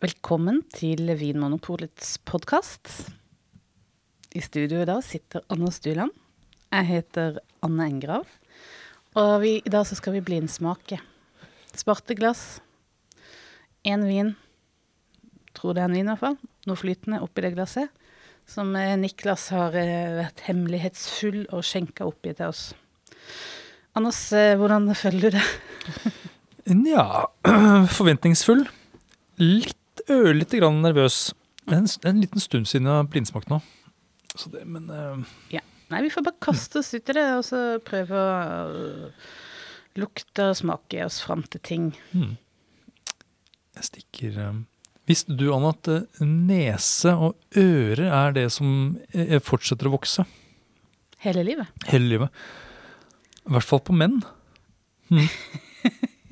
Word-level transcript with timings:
Velkommen 0.00 0.62
til 0.72 1.10
Vinmonopolets 1.12 2.14
podkast. 2.24 2.88
I 4.32 4.40
studio 4.40 4.78
i 4.80 4.86
dag 4.88 5.02
sitter 5.04 5.42
Anna 5.52 5.68
Stuland. 5.76 6.14
Jeg 6.72 6.86
heter 6.88 7.34
Anne 7.60 7.84
Engrav. 7.84 8.30
Og 9.20 9.32
vi, 9.42 9.50
i 9.60 9.68
dag 9.68 9.84
skal 9.84 10.14
vi 10.14 10.22
blindsmake. 10.24 10.96
Sparte 11.76 12.16
glass. 12.16 12.62
Én 13.84 14.06
vin. 14.08 14.30
Tror 15.52 15.76
det 15.76 15.82
er 15.82 15.90
en 15.90 15.98
vin, 15.98 16.08
i 16.08 16.14
hvert 16.14 16.22
fall. 16.22 16.38
Noe 16.64 16.80
flytende 16.80 17.18
oppi 17.20 17.44
det 17.44 17.50
glasset. 17.58 17.92
Som 18.48 18.72
eh, 18.80 18.94
Niklas 18.96 19.50
har 19.52 19.76
eh, 19.76 20.16
vært 20.22 20.40
hemmelighetsfull 20.46 21.42
og 21.50 21.60
skjenka 21.60 22.06
oppi 22.08 22.32
til 22.38 22.48
oss. 22.48 22.70
Anders, 24.00 24.22
eh, 24.32 24.56
hvordan 24.56 24.88
føler 24.96 25.28
du 25.28 25.36
det? 25.36 25.44
Nja, 26.86 27.04
forventningsfull. 27.98 28.64
Litt 29.44 29.76
ørlite 30.10 30.60
grann 30.60 30.80
nervøs. 30.84 31.30
Det 31.66 31.76
En, 31.76 31.86
en 32.08 32.20
liten 32.22 32.42
stund 32.42 32.66
siden 32.66 32.88
jeg 32.88 32.98
har 33.00 33.10
blindsmakt 33.10 33.50
nå. 33.52 33.60
Så 34.34 34.50
det, 34.52 34.64
men 34.66 34.90
uh... 34.90 35.22
Ja. 35.52 35.62
Nei, 35.90 36.04
vi 36.06 36.10
får 36.14 36.22
bare 36.22 36.38
kaste 36.42 36.78
oss 36.78 36.92
ut 36.94 37.08
i 37.10 37.14
det, 37.16 37.26
og 37.34 37.42
så 37.42 37.60
prøve 37.82 38.14
å 38.14 38.34
øh, 38.70 39.30
lukte 39.98 40.50
og 40.52 40.58
smake 40.60 41.00
oss 41.02 41.18
fram 41.24 41.42
til 41.50 41.62
ting. 41.66 41.88
Mm. 42.14 42.36
jeg 43.74 43.88
stikker 43.88 44.36
eh, 44.38 44.60
Visste 45.10 45.34
du, 45.34 45.48
Anna, 45.50 45.72
at 45.74 45.90
eh, 45.90 46.20
nese 46.22 47.16
og 47.18 47.58
ører 47.58 48.04
er 48.06 48.36
det 48.36 48.46
som 48.54 49.00
eh, 49.10 49.40
fortsetter 49.42 49.90
å 49.90 49.96
vokse 49.96 50.26
Hele 51.24 51.42
livet. 51.44 51.66
hele 51.90 52.06
livet? 52.14 52.44
I 53.42 53.56
hvert 53.56 53.66
fall 53.66 53.82
på 53.82 53.96
menn. 53.96 54.20
Hmm. 55.10 55.26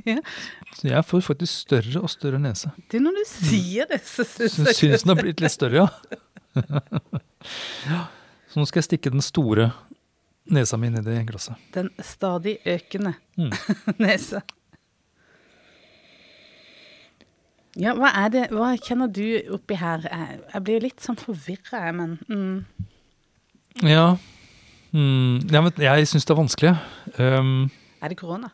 Ja. 0.08 0.20
Så 0.78 0.88
jeg 0.90 1.04
får 1.08 1.24
faktisk 1.26 1.64
større 1.66 2.02
og 2.04 2.10
større 2.12 2.38
nese. 2.42 2.70
Det 2.90 3.00
er 3.00 3.04
når 3.04 3.18
du 3.18 3.24
sier 3.30 3.88
det, 3.90 4.02
så 4.06 4.26
syns 4.26 4.58
jeg 4.60 4.76
syns 4.78 5.04
den 5.04 5.14
har 5.14 5.20
blitt 5.22 5.40
litt 5.42 5.54
større, 5.54 5.86
ja. 5.86 6.82
ja. 7.88 8.02
Så 8.48 8.60
nå 8.60 8.68
skal 8.68 8.80
jeg 8.80 8.88
stikke 8.88 9.12
den 9.12 9.24
store 9.24 9.70
nesa 10.48 10.78
mi 10.80 10.88
ned 10.92 11.09
i 11.12 11.16
glasset. 11.28 11.59
Den 11.74 11.90
stadig 12.04 12.59
økende 12.66 13.16
Mm. 13.38 13.52
nesa. 14.02 14.40
Ja, 17.78 17.93
hva 17.95 18.10
er 18.24 18.32
det 18.34 18.40
Hva 18.50 18.72
kjenner 18.82 19.06
du 19.06 19.22
oppi 19.54 19.76
her? 19.78 20.02
Jeg, 20.10 20.40
blir 20.48 20.65
blir 20.66 20.87
litt 20.88 21.04
sånn 21.04 21.18
forvirra, 21.20 21.84
jeg, 21.87 21.95
men 21.95 22.16
mm. 22.26 22.88
Ja. 23.87 24.16
Mm, 24.90 25.45
ja 25.52 25.62
men 25.62 25.84
jeg 25.84 26.09
syns 26.10 26.26
det 26.26 26.34
er 26.34 26.40
vanskelig. 26.40 26.74
Um, 27.20 27.68
Er 28.02 28.10
det 28.10 28.18
korona? 28.18 28.50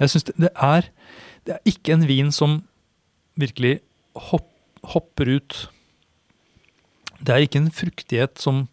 Jeg 0.00 0.12
syns 0.12 0.26
det, 0.30 0.36
det 0.46 0.50
er 0.56 0.88
Det 1.46 1.54
er 1.56 1.72
ikke 1.72 1.94
en 1.94 2.06
vin 2.08 2.32
som 2.32 2.58
virkelig 3.40 3.80
hopp, 4.28 4.48
hopper 4.84 5.30
ut. 5.38 5.56
Det 7.20 7.32
er 7.32 7.44
ikke 7.44 7.62
en 7.62 7.72
fruktighet 7.72 8.40
som 8.40 8.66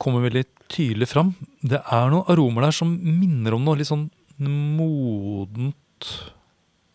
kommer 0.00 0.24
veldig 0.24 0.44
tydelig 0.72 1.10
fram. 1.12 1.34
Det 1.60 1.80
er 1.80 2.08
noen 2.12 2.28
aromer 2.32 2.66
der 2.66 2.76
som 2.76 2.94
minner 2.96 3.56
om 3.56 3.64
noe 3.66 3.78
litt 3.80 3.90
sånn 3.90 4.08
modent 4.40 6.08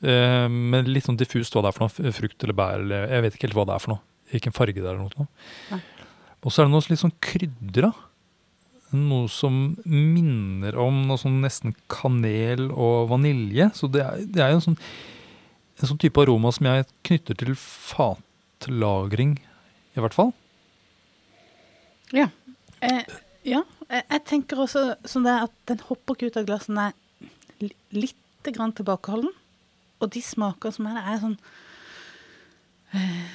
eh, 0.03 0.47
Men 0.49 0.89
litt 0.89 1.05
sånn 1.07 1.19
diffust 1.19 1.55
hva 1.55 1.63
det 1.63 1.71
er 1.71 1.77
for 1.77 1.85
noe. 1.85 2.13
Frukt 2.17 2.43
eller 2.43 2.57
bær 2.57 2.81
eller 2.81 3.13
Jeg 3.13 3.25
vet 3.25 3.37
ikke 3.37 3.47
helt 3.49 3.59
hva 3.61 3.67
det 3.69 3.77
er 3.77 3.85
for 3.85 3.93
noe. 3.93 4.03
Hvilken 4.33 4.55
farge 4.55 4.81
det 4.81 4.85
er 4.85 4.97
eller 4.97 5.13
noe. 5.21 5.81
Og 6.39 6.51
så 6.51 6.61
er 6.61 6.69
det 6.69 6.73
noe 6.73 6.89
litt 6.89 7.01
sånn 7.01 7.17
krydra. 7.23 7.93
Noe 8.95 9.29
som 9.29 9.75
minner 9.85 10.77
om 10.81 11.03
noe 11.07 11.19
sånn 11.21 11.41
nesten 11.43 11.75
kanel 11.91 12.69
og 12.71 13.11
vanilje. 13.11 13.69
Så 13.77 13.89
det 13.91 14.01
er, 14.05 14.23
det 14.25 14.43
er 14.43 14.55
en 14.55 14.63
sånn, 14.65 14.77
en 15.79 15.91
sånn 15.91 16.01
type 16.01 16.21
aroma 16.23 16.51
som 16.55 16.69
jeg 16.69 16.87
knytter 17.07 17.37
til 17.37 17.53
fatlagring, 17.59 19.37
i 19.93 20.01
hvert 20.01 20.17
fall. 20.17 20.33
Ja. 22.15 22.29
Eh, 22.81 23.03
ja. 23.45 23.63
Jeg, 23.89 24.05
jeg 24.05 24.25
tenker 24.29 24.63
også 24.65 24.85
sånn 25.09 25.27
det 25.27 25.35
at 25.45 25.53
den 25.69 25.85
hopper 25.87 26.17
ikke 26.17 26.31
ut 26.31 26.41
av 26.41 26.49
glassen. 26.49 26.81
Er 26.81 27.71
litt 27.93 28.49
grann 28.53 28.73
tilbakeholden. 28.73 29.33
Og 29.99 30.11
de 30.13 30.21
smaker 30.23 30.73
som 30.73 30.87
er 30.87 30.95
der, 30.95 31.07
er 31.11 31.17
sånn 31.19 31.35
eh, 32.95 33.25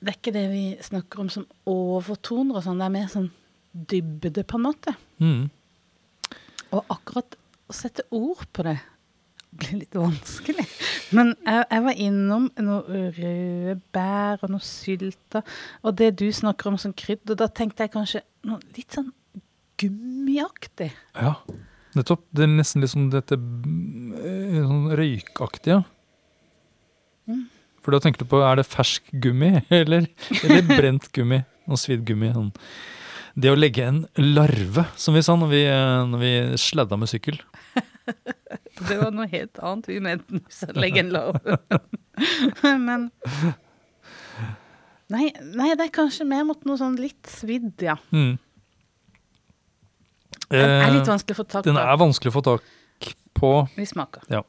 Det 0.00 0.12
er 0.12 0.16
ikke 0.16 0.32
det 0.32 0.46
vi 0.52 0.62
snakker 0.82 1.20
om 1.20 1.28
som 1.32 1.44
overtoner 1.68 2.58
og 2.58 2.64
sånn. 2.64 2.80
Det 2.80 2.88
er 2.88 2.94
mer 2.94 3.10
sånn 3.12 3.28
dybde, 3.90 4.44
på 4.44 4.58
en 4.58 4.66
måte. 4.66 4.94
Mm. 5.22 5.48
Og 6.74 6.94
akkurat 6.94 7.36
å 7.68 7.76
sette 7.76 8.06
ord 8.14 8.46
på 8.52 8.64
det 8.66 8.78
blir 9.58 9.78
litt 9.80 9.96
vanskelig. 9.96 10.64
Men 11.16 11.32
jeg, 11.46 11.62
jeg 11.70 11.84
var 11.86 12.00
innom 12.04 12.48
noe 12.62 13.04
røde 13.16 13.76
bær 13.94 14.42
og 14.44 14.52
noe 14.52 14.64
sylta, 14.64 15.42
Og 15.82 15.96
det 15.96 16.14
du 16.20 16.26
snakker 16.32 16.70
om 16.70 16.78
som 16.80 16.92
krydder, 16.92 17.38
da 17.38 17.48
tenkte 17.48 17.86
jeg 17.86 17.94
kanskje 17.94 18.24
noe 18.48 18.60
litt 18.76 18.94
sånn 18.94 19.10
gummiaktig. 19.78 20.90
Ja, 21.16 21.36
nettopp. 21.96 22.26
Det 22.34 22.44
er 22.44 22.52
nesten 22.58 23.08
dette 23.14 23.38
eh, 23.38 24.58
sånn 24.58 24.90
røykaktige. 24.98 25.82
Mm. 27.28 27.46
For 27.84 27.94
da 27.94 28.02
tenker 28.04 28.24
du 28.24 28.28
på, 28.28 28.42
er 28.44 28.60
det 28.60 28.68
fersk 28.68 29.08
gummi, 29.22 29.62
eller, 29.80 30.08
eller 30.42 30.64
brent 30.68 31.10
gummi? 31.14 31.42
Noe 31.68 31.80
svidd 31.80 32.04
gummi. 32.08 32.32
Sånn. 32.36 32.52
Det 33.34 33.52
å 33.52 33.58
legge 33.58 33.84
en 33.86 34.00
larve, 34.20 34.86
som 34.96 35.16
vi 35.16 35.22
sa 35.24 35.36
når 35.38 35.50
vi, 35.52 35.62
når 36.12 36.22
vi 36.22 36.32
sladda 36.60 36.98
med 37.00 37.10
sykkel. 37.10 37.40
Det 38.88 38.94
var 38.94 39.10
noe 39.10 39.26
helt 39.28 39.58
annet 39.58 39.88
vi 39.90 39.98
mente 40.00 40.38
når 40.38 40.74
vi 40.76 40.82
legge 40.84 41.02
en 41.02 41.10
larve. 41.12 41.56
Men 42.86 43.08
nei, 45.10 45.32
nei, 45.42 45.72
det 45.74 45.88
er 45.88 45.94
kanskje 45.94 46.26
mer 46.28 46.44
mot 46.46 46.62
noe 46.68 46.78
sånn 46.78 46.98
litt 47.00 47.26
svidd, 47.30 47.74
ja. 47.82 47.96
Mm. 48.14 48.36
Den 50.48 50.62
er 50.62 50.94
litt 50.94 51.02
Eh, 51.02 51.10
vanskelig 51.10 51.34
å 51.34 51.40
få 51.40 51.46
tak 51.48 51.64
på. 51.64 51.68
Den 51.68 51.80
er 51.80 51.98
vanskelig 52.00 52.32
å 52.32 52.36
få 52.38 52.44
tak 52.46 53.10
på. 53.36 53.52
Vi 53.76 53.86
smaker. 53.88 54.24
Ja. 54.32 54.44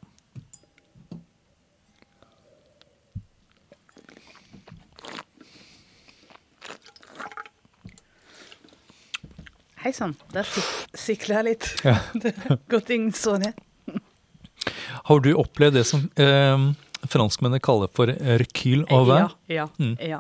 Hei 9.90 9.94
sann, 9.98 10.12
der 10.30 10.46
sik 10.46 10.66
sikler 11.02 11.40
jeg 11.40 11.46
litt. 11.48 11.68
Ja. 11.82 11.96
Det 12.22 12.36
Godt 12.70 12.92
ingen 12.94 13.10
så 13.18 13.40
ned. 13.42 13.56
Har 15.08 15.22
du 15.26 15.32
opplevd 15.34 15.80
det 15.80 15.82
som 15.90 16.04
eh, 16.14 16.66
franskmennene 17.10 17.58
kaller 17.66 17.90
for 17.98 18.12
rekyl 18.38 18.84
au 18.94 19.00
vin? 19.08 19.24
Ja, 19.50 19.56
ja, 19.56 19.64
Mm. 19.82 19.96
ja. 19.98 20.20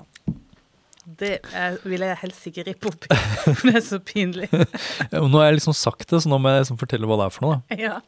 Det 1.19 1.35
er, 1.53 1.78
vil 1.85 2.02
jeg 2.02 2.18
helst 2.24 2.47
ikke 2.50 2.63
rippe 2.66 2.90
opp 2.90 3.06
i, 3.06 3.19
det 3.68 3.75
er 3.75 3.85
så 3.85 4.00
pinlig. 4.02 4.50
Ja, 5.13 5.22
Nå 5.22 5.38
har 5.38 5.52
jeg 5.52 5.59
liksom 5.59 5.75
sagt 5.78 6.07
det, 6.09 6.24
så 6.25 6.31
nå 6.34 6.40
må 6.41 6.50
jeg 6.56 6.63
liksom 6.63 6.80
fortelle 6.81 7.06
hva 7.12 7.19
det 7.22 7.28
er 7.28 7.36
for 7.38 7.46
noe. 7.46 7.59
Da. 7.69 7.78
Ja. 7.78 8.00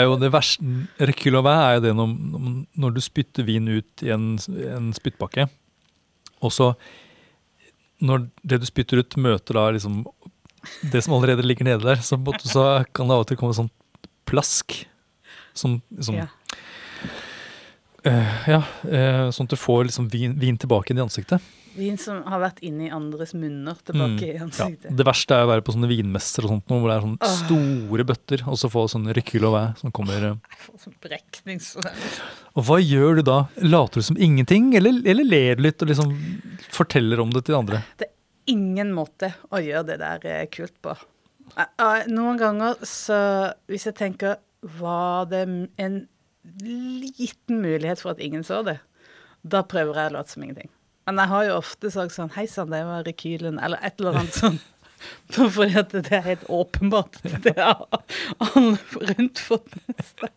er 0.00 0.06
jo 0.06 0.16
det 0.22 0.32
verste 0.32 1.04
Rekyl 1.12 1.36
au 1.36 1.44
vin 1.44 1.60
er 1.66 1.76
jo 1.76 1.84
det 1.90 1.92
når, 1.98 2.16
når 2.86 2.96
du 2.96 3.02
spytter 3.04 3.44
vin 3.48 3.68
ut 3.68 4.06
i 4.08 4.14
en, 4.16 4.30
en 4.78 4.88
spyttbakke, 4.96 5.44
og 6.40 6.56
så 6.56 6.70
Når 8.00 8.30
det 8.48 8.62
du 8.62 8.64
spytter 8.64 9.02
ut, 9.04 9.16
møter 9.20 9.60
da 9.60 9.66
liksom 9.76 10.06
det 10.92 11.02
som 11.04 11.14
allerede 11.16 11.46
ligger 11.46 11.68
nede 11.68 11.84
der, 11.84 12.02
så, 12.04 12.18
så 12.44 12.66
kan 12.94 13.08
det 13.08 13.16
av 13.16 13.24
og 13.24 13.30
til 13.30 13.40
komme 13.40 13.56
sånn 13.56 13.70
plask. 14.28 14.82
Som, 15.56 15.80
som 15.98 16.20
ja. 16.20 16.28
Uh, 18.00 18.36
ja, 18.48 18.60
uh, 18.88 19.26
sånn 19.34 19.48
at 19.48 19.52
du 19.52 19.60
får 19.60 19.90
liksom 19.90 20.06
vin, 20.08 20.32
vin 20.40 20.56
tilbake 20.60 20.92
inn 20.92 21.00
i 21.00 21.04
ansiktet. 21.04 21.42
Vin 21.76 21.98
som 22.00 22.22
har 22.26 22.40
vært 22.42 22.62
inni 22.66 22.88
andres 22.90 23.34
munner 23.36 23.76
tilbake 23.86 24.26
i 24.26 24.38
Mm, 24.38 24.46
ansiktet. 24.48 24.88
Ja. 24.88 24.94
Det 24.96 25.06
verste 25.06 25.36
er 25.36 25.44
å 25.44 25.50
være 25.52 25.62
på 25.62 25.74
sånne 25.74 25.90
vinmesser 25.90 26.46
og 26.46 26.54
sånt, 26.54 26.72
hvor 26.72 26.88
det 26.88 26.96
er 26.96 27.04
sånne 27.04 27.28
oh. 27.28 27.36
store 27.44 28.06
bøtter, 28.08 28.44
og 28.50 28.58
så 28.58 28.70
få 28.72 28.86
sånn 28.90 29.10
rekyl 29.14 29.46
og 29.50 29.54
vin 29.54 29.76
som 29.78 29.94
kommer 29.94 30.26
eh, 30.30 30.38
Jeg 30.50 30.62
får 30.64 30.80
sånn 30.86 30.96
brekningssvær. 31.06 32.06
Og 32.56 32.66
hva 32.66 32.80
gjør 32.82 33.20
du 33.20 33.24
da? 33.28 33.38
Later 33.62 34.02
du 34.02 34.08
som 34.08 34.18
ingenting, 34.18 34.72
eller, 34.80 34.98
eller 35.04 35.28
ler 35.28 35.60
du 35.60 35.66
litt 35.68 35.84
og 35.84 35.92
liksom 35.92 36.16
forteller 36.74 37.22
om 37.22 37.30
det 37.36 37.44
til 37.46 37.60
andre? 37.60 37.84
Det 38.00 38.10
ingen 38.50 38.90
måte 38.96 39.32
å 39.54 39.60
gjøre 39.62 39.86
det 39.92 39.98
der 40.02 40.26
eh, 40.30 40.44
kult 40.52 40.74
på. 40.84 40.94
Eh, 41.56 41.66
eh, 41.66 42.04
Noen 42.12 42.38
ganger 42.38 42.76
så 42.86 43.16
Hvis 43.70 43.88
jeg 43.88 43.96
tenker 43.98 44.36
Var 44.78 45.24
det 45.32 45.40
en 45.82 45.96
liten 46.62 47.60
mulighet 47.62 48.00
for 48.02 48.12
at 48.14 48.20
ingen 48.22 48.44
så 48.46 48.60
det? 48.66 48.78
Da 49.42 49.62
prøver 49.66 49.96
jeg 49.98 50.12
å 50.12 50.14
late 50.18 50.34
som 50.34 50.44
ingenting. 50.44 50.68
Men 51.08 51.18
jeg 51.22 51.30
har 51.32 51.46
jo 51.48 51.56
ofte 51.58 51.90
sagt 51.90 52.14
sånn 52.14 52.30
Hei 52.36 52.44
sann, 52.50 52.70
det 52.72 52.82
var 52.86 53.06
rekylen, 53.06 53.58
eller 53.62 53.80
et 53.86 53.98
eller 54.00 54.20
annet 54.20 54.36
sånn. 54.36 54.58
Fordi 55.56 55.78
at 55.80 55.94
det 55.96 56.12
er 56.12 56.26
helt 56.26 56.42
åpenbart. 56.52 57.16
Det 57.46 57.54
har 57.56 57.86
alle 58.44 58.74
rundt 59.14 59.40
fått 59.40 59.72
med 59.86 60.02
seg. 60.04 60.34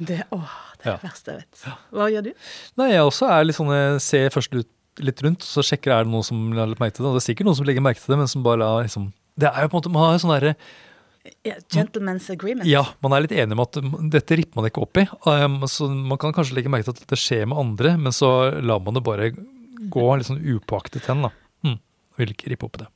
Det, 0.00 0.22
åh, 0.32 0.54
det 0.80 0.86
er 0.88 0.94
Ja. 0.94 0.94
det 0.96 1.02
verste 1.10 1.34
jeg 1.34 1.42
vet. 1.42 1.66
Hva 1.92 2.06
gjør 2.14 2.24
du? 2.30 2.32
Nei, 2.80 2.88
jeg 2.94 3.04
også 3.10 3.28
er 3.36 3.44
litt 3.44 3.58
sånn, 3.58 3.72
jeg 3.76 4.00
ser 4.06 4.32
først 4.32 4.56
ut, 4.56 4.70
litt 5.04 5.22
rundt, 5.24 5.44
så 5.44 5.64
sjekker 5.64 5.92
er 5.92 6.06
det 6.06 6.12
noen 6.12 6.26
som 6.26 6.42
har 6.56 6.70
lagt 6.70 6.82
merke 6.82 6.96
til 6.96 7.04
det. 7.04 7.10
Og 7.10 7.16
det 7.18 7.22
er 7.22 7.28
sikkert 7.28 7.48
noen 7.48 7.58
som 7.58 7.68
legger 7.68 7.84
merke 7.84 8.02
til 8.02 8.14
det, 8.14 8.20
men 8.22 8.30
som 8.32 8.44
bare 8.46 8.62
lar 8.62 8.84
liksom 8.86 9.10
Det 9.36 9.48
er 9.50 9.66
jo 9.66 9.70
på 9.72 9.76
en 9.76 9.82
måte 9.82 9.92
Man 9.92 10.04
har 10.06 10.14
jo 10.14 10.22
sånn 10.24 10.34
derre 10.36 10.54
yeah, 11.44 11.58
gentleman's 11.72 12.30
agreement. 12.32 12.68
Ja, 12.70 12.84
man 13.04 13.16
er 13.16 13.24
litt 13.24 13.34
enig 13.34 13.56
om 13.56 13.64
at 13.64 13.78
mm, 13.82 13.96
dette 14.12 14.38
ripper 14.38 14.60
man 14.60 14.68
ikke 14.70 14.84
opp 14.84 15.00
i. 15.02 15.06
Um, 15.26 15.58
så 15.70 15.88
man 15.90 16.20
kan 16.22 16.34
kanskje 16.36 16.58
legge 16.58 16.72
merke 16.72 16.88
til 16.88 16.96
at 16.96 17.10
det 17.10 17.20
skjer 17.20 17.48
med 17.50 17.60
andre, 17.60 17.96
men 18.00 18.14
så 18.14 18.30
lar 18.62 18.82
man 18.84 18.98
det 18.98 19.04
bare 19.06 19.32
gå 19.92 20.06
litt 20.16 20.28
sånn 20.28 20.42
upåaktet 20.42 21.08
hen. 21.10 21.26
da. 21.26 21.32
Hm, 21.66 21.78
vil 22.20 22.32
ikke 22.32 22.50
rippe 22.52 22.68
opp 22.68 22.78
i 22.78 22.84
det. 22.84 22.88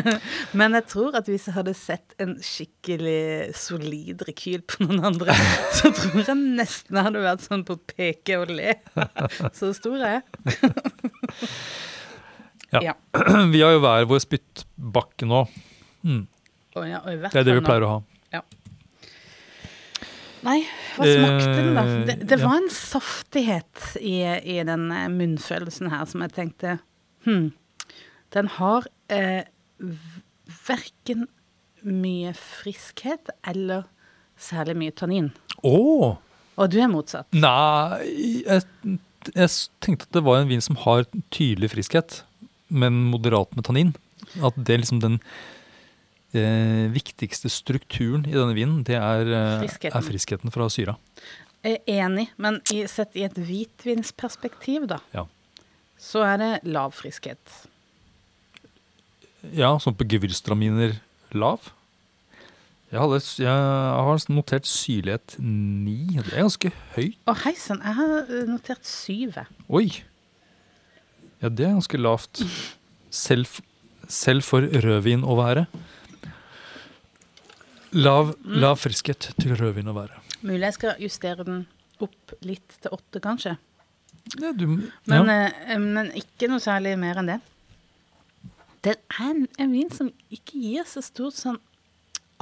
Men 0.58 0.76
jeg 0.78 0.86
tror 0.88 1.18
at 1.18 1.28
hvis 1.28 1.46
jeg 1.48 1.56
hadde 1.56 1.74
sett 1.76 2.16
en 2.22 2.34
skikkelig 2.44 3.52
solid 3.58 4.24
rekyl 4.28 4.64
på 4.64 4.86
noen 4.86 5.02
andre, 5.12 5.36
så 5.78 5.92
tror 5.92 6.22
jeg 6.22 6.38
nesten 6.40 6.98
jeg 6.98 7.08
hadde 7.08 7.24
vært 7.26 7.46
sånn 7.46 7.66
på 7.68 7.78
peke 7.92 8.40
og 8.40 8.52
le. 8.52 8.76
Så 9.58 9.74
stor 9.76 10.00
er 10.00 10.18
jeg. 10.18 10.91
Ja. 12.72 12.80
Ja. 12.88 12.94
Vi 13.52 13.60
har 13.60 13.74
jo 13.74 13.82
hver 13.84 14.06
vår 14.08 14.22
spyttbakke 14.24 15.28
nå. 15.28 15.42
Mm. 16.08 16.22
Og 16.72 16.86
ja, 16.88 17.02
og 17.04 17.26
det 17.26 17.36
er 17.36 17.44
det 17.44 17.54
vi 17.58 17.64
pleier 17.66 17.84
å 17.84 17.90
ha. 17.90 18.00
Nei, 20.42 20.58
hva 20.96 21.06
smakte 21.06 21.50
den, 21.54 21.68
da? 21.76 21.82
Eh, 21.86 21.98
Det, 22.08 22.14
det 22.32 22.38
ja. 22.40 22.46
var 22.48 22.56
en 22.58 22.70
saftighet 22.74 23.82
i, 24.00 24.16
i 24.26 24.56
den 24.66 24.88
eh, 24.90 25.04
munnfølelsen 25.12 25.92
her 25.92 26.08
som 26.10 26.24
jeg 26.24 26.34
tenkte 26.38 26.78
Hm. 27.22 27.52
Den 28.34 28.48
har 28.56 28.88
eh, 29.14 29.44
verken 30.66 31.28
mye 31.86 32.32
friskhet 32.34 33.30
eller 33.46 33.84
særlig 34.34 34.74
mye 34.80 34.94
tannin. 34.98 35.28
Oh. 35.62 36.16
Og 36.58 36.72
du 36.72 36.80
er 36.82 36.90
motsatt. 36.90 37.28
Nei, 37.30 38.42
jeg, 38.42 38.64
jeg 39.34 39.50
tenkte 39.84 40.08
at 40.08 40.12
det 40.18 40.22
var 40.26 40.40
en 40.42 40.48
vin 40.50 40.60
som 40.64 40.76
har 40.84 41.04
tydelig 41.34 41.70
friskhet, 41.74 42.22
men 42.72 43.04
moderat 43.12 43.54
med 43.56 43.64
tannin. 43.68 43.94
At 44.42 44.56
det 44.56 44.74
er 44.74 44.82
liksom 44.82 45.00
den 45.02 45.18
eh, 46.34 46.86
viktigste 46.94 47.50
strukturen 47.52 48.24
i 48.26 48.32
denne 48.34 48.54
vinen, 48.56 48.82
det 48.88 48.96
er, 48.96 49.26
eh, 49.28 49.58
Friskheten. 49.66 49.96
er 49.98 50.06
friskheten 50.06 50.54
fra 50.54 50.68
syra. 50.72 50.96
Enig, 51.62 52.28
men 52.42 52.56
i, 52.74 52.80
sett 52.90 53.14
i 53.14 53.22
et 53.22 53.36
hvitvinsperspektiv, 53.38 54.88
da, 54.90 54.98
Ja. 55.14 55.26
så 55.98 56.24
er 56.26 56.38
det 56.38 56.64
lav 56.64 56.90
friskhet. 56.96 57.38
Ja, 59.52 59.76
sånn 59.78 59.94
på 59.98 60.06
gevirstraminer 60.08 60.96
lav. 61.34 61.70
Jeg, 62.92 63.00
hadde, 63.00 63.18
jeg 63.40 63.48
har 63.48 64.24
notert 64.28 64.66
syrlighet 64.68 65.38
9. 65.40 65.92
Det 66.18 66.34
er 66.34 66.42
ganske 66.42 66.70
høyt. 66.92 67.14
Å, 67.24 67.34
hei 67.46 67.54
sann, 67.56 67.80
jeg 67.80 67.96
har 67.96 68.10
eh, 68.26 68.42
notert 68.50 68.84
syv. 68.84 69.38
Oi! 69.72 69.86
Ja, 71.40 71.48
det 71.48 71.64
er 71.64 71.72
ganske 71.78 72.00
lavt. 72.00 72.42
Selv, 73.08 73.48
selv 74.12 74.44
for 74.44 74.68
rødvin 74.84 75.24
å 75.24 75.38
være. 75.40 75.64
Lav, 77.96 78.34
lav 78.44 78.76
friskhet 78.80 79.30
til 79.40 79.56
rødvin 79.56 79.88
å 79.88 79.96
være. 79.96 80.20
Mulig 80.44 80.68
jeg 80.68 80.76
skal 80.76 81.00
justere 81.00 81.48
den 81.48 81.64
opp 82.04 82.36
litt 82.44 82.76
til 82.76 82.92
åtte, 82.92 83.24
kanskje. 83.24 83.56
Ja, 84.36 84.52
du, 84.52 84.68
Men, 84.68 85.32
ja. 85.32 85.48
eh, 85.48 85.80
men 85.80 86.12
ikke 86.20 86.52
noe 86.52 86.60
særlig 86.60 86.98
mer 87.00 87.24
enn 87.24 87.32
det. 87.38 87.40
Det 88.84 88.98
er 89.00 89.28
en, 89.32 89.46
en 89.56 89.72
vin 89.80 89.88
som 89.96 90.12
ikke 90.28 90.60
gir 90.60 90.84
så 90.92 91.00
stort 91.00 91.40
sånn 91.40 91.62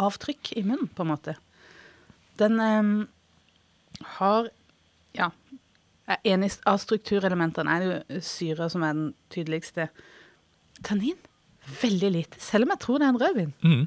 avtrykk 0.00 0.52
i 0.56 0.64
munnen, 0.67 0.91
på 0.94 1.05
en 1.05 1.12
måte. 1.12 1.37
Den 2.41 2.61
eh, 2.61 4.06
har 4.19 4.50
Ja. 5.17 5.31
Er 6.11 6.43
av 6.67 6.79
strukturelementene. 6.82 7.70
Er 7.70 7.81
det 7.81 7.91
jo 8.17 8.20
syre 8.26 8.67
som 8.70 8.82
er 8.82 8.97
den 8.99 9.12
tydeligste. 9.31 9.91
Tannin 10.82 11.19
veldig 11.82 12.11
lite, 12.12 12.41
selv 12.43 12.67
om 12.67 12.75
jeg 12.75 12.82
tror 12.82 13.00
det 13.00 13.06
er 13.06 13.12
en 13.14 13.20
rødvin. 13.20 13.52
Mm. 13.62 13.85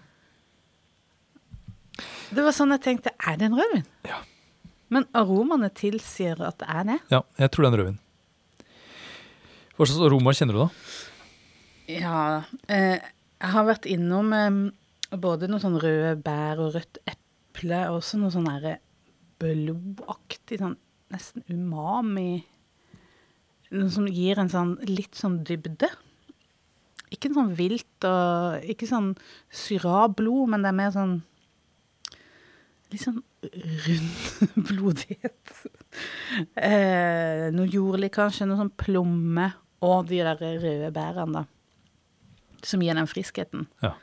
Det 2.33 2.45
var 2.45 2.55
sånn 2.55 2.73
jeg 2.73 2.83
tenkte, 2.85 3.13
er 3.19 3.39
det 3.39 3.49
en 3.49 3.57
rødvin? 3.57 3.87
Ja. 4.09 4.21
Men 4.93 5.07
aromaene 5.17 5.69
tilsier 5.73 6.39
at 6.45 6.59
det 6.61 6.69
er 6.69 6.87
det. 6.91 6.99
ja, 7.11 7.21
jeg 7.41 7.51
tror 7.51 7.65
det 7.65 7.69
er 7.69 7.73
en 7.73 7.81
rødvin. 7.81 7.99
Hva 9.73 9.89
slags 9.89 10.05
aroma 10.05 10.33
kjenner 10.37 10.57
du, 10.57 10.61
da? 10.61 10.69
Ja, 11.89 12.19
eh, 12.71 13.01
jeg 13.41 13.53
har 13.55 13.65
vært 13.67 13.87
innom 13.89 14.33
eh, 14.37 14.59
både 15.21 15.49
noe 15.49 15.61
sånn 15.61 15.79
røde 15.81 16.15
bær 16.23 16.61
og 16.63 16.73
rødt 16.77 16.99
eple, 17.09 17.83
og 17.89 17.99
også 17.99 18.19
noe 18.21 18.33
sånn 18.33 18.49
derre 18.49 18.77
blodaktig, 19.41 20.59
sånn 20.61 20.77
nesten 21.13 21.45
umami. 21.51 22.43
Noe 23.73 23.91
som 23.93 24.07
gir 24.09 24.41
en 24.41 24.51
sånn 24.51 24.75
litt 24.87 25.17
sånn 25.17 25.41
dybde. 25.47 25.89
Ikke 27.13 27.29
en 27.29 27.37
sånn 27.37 27.53
vilt 27.57 28.05
og 28.09 28.63
Ikke 28.69 28.87
sånn 28.89 29.11
syrablod, 29.53 30.49
men 30.49 30.65
det 30.65 30.71
er 30.71 30.77
mer 30.79 30.93
sånn 30.95 31.19
Litt 32.93 33.03
sånn 33.05 33.21
rund 33.43 34.65
blodighet. 34.69 35.53
Eh, 36.53 37.47
noe 37.53 37.65
jordlig, 37.65 38.11
kanskje. 38.13 38.45
Noe 38.45 38.59
sånn 38.59 38.69
plomme. 38.77 39.47
Og 39.83 40.05
de 40.11 40.19
der 40.21 40.37
røde 40.37 40.91
bærene, 40.93 41.41
da. 41.41 42.61
Som 42.61 42.85
gir 42.85 42.93
den 42.93 43.09
friskheten. 43.09 43.65
Ja. 43.81 43.95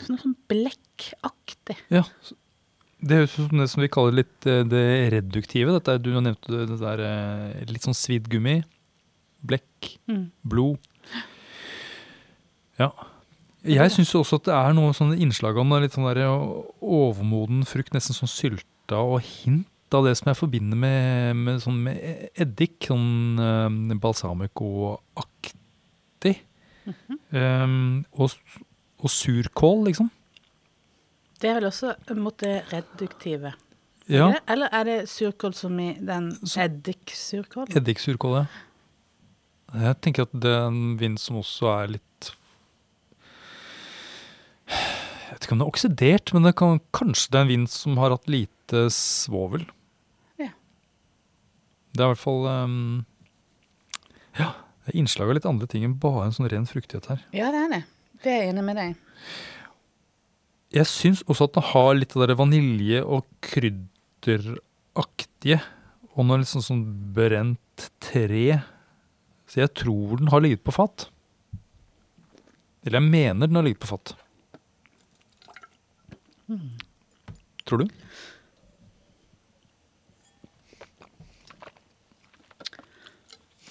Så 0.00 0.08
Noe 0.10 0.18
sånn 0.22 0.36
blekkaktig. 0.50 1.76
Ja, 1.92 2.02
Det 3.04 3.16
høres 3.20 3.34
ut 3.38 3.48
som 3.50 3.58
det 3.60 3.68
som 3.70 3.82
vi 3.84 3.88
kaller 3.92 4.12
litt 4.22 4.46
eh, 4.48 4.62
det 4.64 4.84
reduktive. 5.12 5.72
Dette 5.76 5.98
du 6.02 6.08
nevnte 6.14 6.48
det, 6.50 6.62
det 6.72 6.78
der 6.80 6.98
eh, 7.04 7.64
litt 7.68 7.84
sånn 7.84 7.94
svidd 7.96 8.28
gummi. 8.32 8.62
Blekk, 9.44 9.98
Mm. 10.08 10.30
blod. 10.42 10.78
Ja. 12.78 12.90
Jeg 13.64 13.90
syns 13.92 14.14
også 14.16 14.36
at 14.40 14.44
det 14.48 14.54
er 14.56 14.72
noe 14.76 14.92
sånn 14.96 15.14
innslag 15.16 15.56
av 15.60 15.80
litt 15.82 15.92
sånn 15.96 16.08
der 16.08 16.18
overmoden 16.84 17.64
frukt, 17.68 17.92
nesten 17.96 18.14
sånn 18.16 18.28
sylta, 18.28 18.96
og 19.00 19.20
hint 19.24 19.66
av 19.94 20.04
det 20.04 20.16
som 20.18 20.28
jeg 20.32 20.36
forbinder 20.40 20.76
med, 20.76 21.36
med, 21.36 21.60
sånn 21.62 21.78
med 21.86 21.96
eddik. 22.40 22.76
Sånn 22.88 23.38
uh, 23.38 23.68
balsamico-aktig. 24.00 26.36
um, 27.32 28.04
og, 28.18 28.30
og 29.04 29.10
surkål, 29.12 29.84
liksom. 29.90 30.10
Det 31.40 31.50
er 31.50 31.58
vel 31.58 31.68
også 31.68 31.92
mot 32.16 32.36
det 32.40 32.62
reduktive. 32.72 33.52
Ja. 34.08 34.26
Eller- 34.28 34.40
Eller 34.48 34.68
er 34.72 34.84
det 34.84 35.08
surkål 35.08 35.54
som 35.54 35.78
i 35.80 35.92
den 36.00 36.30
eddiksurkål? 36.44 37.68
Eddiksurkål, 37.76 38.38
ja. 38.42 38.46
Jeg 39.74 40.00
tenker 40.00 40.22
at 40.28 40.32
det 40.40 40.50
er 40.54 40.66
en 40.68 40.96
vind 41.00 41.18
som 41.18 41.36
også 41.40 41.66
er 41.82 41.88
litt 41.96 42.30
Jeg 44.68 45.32
vet 45.34 45.46
ikke 45.46 45.52
om 45.56 45.58
det 45.60 45.66
er 45.66 45.72
oksidert, 45.72 46.32
men 46.34 46.46
det 46.46 46.54
kan, 46.56 46.78
kanskje 46.96 47.30
det 47.32 47.38
er 47.40 47.42
en 47.46 47.48
vind 47.52 47.66
som 47.72 47.96
har 48.00 48.10
hatt 48.14 48.28
lite 48.30 48.84
svovel. 48.94 49.64
Ja. 50.40 50.50
Det 51.92 52.00
er 52.00 52.06
i 52.06 52.12
hvert 52.14 52.22
fall 52.22 52.46
um, 52.46 53.04
Ja, 54.38 54.52
det 54.86 54.94
er 54.94 55.00
innslag 55.00 55.28
av 55.32 55.34
litt 55.38 55.48
andre 55.50 55.66
ting 55.70 55.84
enn 55.86 55.98
bare 56.00 56.26
en 56.28 56.32
sånn 56.36 56.48
ren 56.52 56.66
fruktighet 56.70 57.10
her. 57.10 57.24
Ja, 57.36 57.50
det 57.54 57.64
er 57.66 57.74
det. 57.74 57.82
Det 58.24 58.32
er 58.32 58.38
jeg 58.40 58.48
enig 58.54 58.64
med 58.64 58.76
deg. 58.80 58.94
Jeg 60.74 60.86
syns 60.88 61.20
også 61.28 61.44
at 61.46 61.56
den 61.58 61.66
har 61.74 61.90
litt 61.94 62.14
av 62.16 62.24
det 62.30 62.38
vanilje- 62.40 63.04
og 63.04 63.22
krydderaktige. 63.44 65.58
Og 66.14 66.20
noe 66.24 66.38
litt 66.40 66.50
sånn, 66.50 66.86
brent 67.14 67.90
tre. 68.02 68.46
Så 69.50 69.60
jeg 69.60 69.70
tror 69.76 70.16
den 70.22 70.32
har 70.32 70.40
ligget 70.40 70.64
på 70.64 70.72
fat. 70.74 70.98
Eller 72.84 72.98
jeg 73.00 73.10
mener 73.12 73.46
den 73.46 73.58
har 73.60 73.66
ligget 73.66 73.84
på 73.84 73.92
fat. 73.92 74.06
Tror 77.68 77.78
du? 77.84 77.86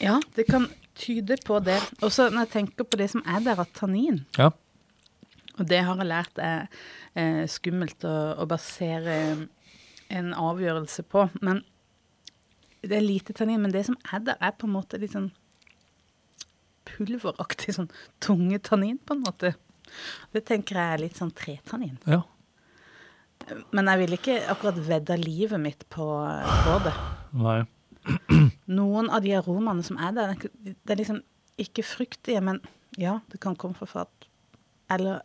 Ja, 0.03 0.19
det 0.35 0.43
kan 0.49 0.67
tyde 1.03 1.37
på 1.45 1.59
det. 1.63 1.77
Også 2.05 2.29
når 2.31 2.45
jeg 2.47 2.51
tenker 2.55 2.87
på 2.87 2.99
det 3.01 3.09
som 3.13 3.23
er 3.27 3.43
der 3.45 3.59
av 3.63 3.69
tannin, 3.75 4.21
Ja. 4.39 4.49
og 5.59 5.67
det 5.69 5.83
har 5.85 5.99
jeg 5.99 6.07
lært 6.09 6.39
er 6.41 6.67
eh, 7.15 7.43
skummelt 7.51 8.03
å, 8.07 8.15
å 8.41 8.47
basere 8.49 9.17
en 10.13 10.33
avgjørelse 10.33 11.03
på. 11.09 11.27
Men 11.41 11.61
det 12.83 12.97
er 12.97 13.05
lite 13.05 13.33
tannin, 13.37 13.61
men 13.63 13.71
det 13.71 13.85
som 13.87 13.97
er 14.11 14.19
der, 14.27 14.37
er 14.41 14.51
på 14.57 14.67
en 14.67 14.73
måte 14.75 14.99
litt 15.01 15.13
sånn 15.15 15.31
pulveraktig, 16.87 17.73
sånn 17.77 17.89
tunge 18.23 18.59
tannin, 18.65 18.97
på 18.99 19.15
en 19.15 19.23
måte. 19.23 19.53
Det 20.33 20.43
tenker 20.47 20.77
jeg 20.79 20.93
er 20.97 21.01
litt 21.05 21.19
sånn 21.19 21.33
tretannin. 21.35 21.97
ja. 22.09 22.21
Men 23.75 23.89
jeg 23.91 23.99
ville 23.99 24.15
ikke 24.15 24.35
akkurat 24.53 24.77
vedda 24.87 25.17
livet 25.19 25.59
mitt 25.59 25.81
på, 25.91 26.05
på 26.63 26.75
det. 26.85 26.93
Nei. 27.35 27.57
Noen 28.67 29.09
av 29.09 29.21
de 29.23 29.31
aromaene 29.37 29.83
som 29.83 29.97
er 29.97 30.11
der, 30.15 30.33
det 30.33 30.73
er 30.73 30.95
ikke- 30.95 30.97
liksom 30.97 31.21
ikke 31.59 31.83
fruktige, 31.85 32.41
men 32.43 32.59
ja, 32.97 33.19
det 33.29 33.39
kan 33.41 33.55
komme 33.55 33.75
fra 33.75 33.85
fat. 33.87 34.27
Eller 34.89 35.21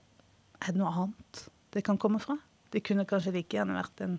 er 0.62 0.72
det 0.72 0.76
noe 0.76 0.92
annet 0.92 1.48
det 1.72 1.84
kan 1.84 1.98
komme 1.98 2.20
fra? 2.20 2.36
Det 2.70 2.82
kunne 2.84 3.04
kanskje 3.08 3.32
like 3.32 3.56
gjerne 3.56 3.74
vært 3.76 4.00
en 4.04 4.18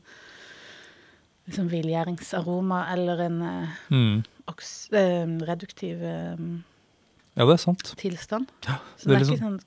liksom 1.48 1.70
villgjæringsaroma 1.70 2.84
eller 2.94 3.22
en 3.26 3.42
eh, 3.42 3.68
Mm. 3.90 4.24
oks, 4.48 4.90
eh, 4.94 5.26
reduktiv 5.46 6.02
eh, 6.02 6.38
Ja, 7.36 7.46
det 7.46 7.54
er 7.54 7.58
sant. 7.58 7.94
tilstand. 7.98 8.48
Ja, 8.68 8.80
Så 8.98 9.06
det 9.08 9.16
er, 9.16 9.20
det 9.20 9.22
er 9.22 9.26
ikke 9.26 9.30
liksom 9.32 9.60
sånn 9.60 9.64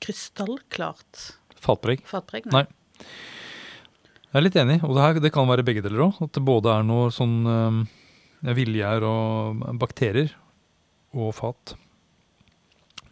krystallklart. 0.00 1.34
Fatpreg. 1.56 2.02
Fatpreg? 2.04 2.46
Nei. 2.52 2.66
Jeg 4.34 4.40
er 4.40 4.42
litt 4.42 4.56
enig, 4.58 4.82
og 4.82 4.94
det, 4.96 5.02
her, 5.02 5.20
det 5.22 5.32
kan 5.32 5.46
være 5.46 5.64
begge 5.64 5.82
deler 5.82 6.08
òg. 6.10 6.18
At 6.22 6.32
det 6.32 6.42
både 6.44 6.66
er 6.74 6.82
noe 6.82 7.10
sånn 7.14 7.36
eh, 7.46 7.86
viljegjær 8.52 9.06
og 9.08 9.64
bakterier 9.80 10.34
og 11.14 11.32
fat. 11.38 11.74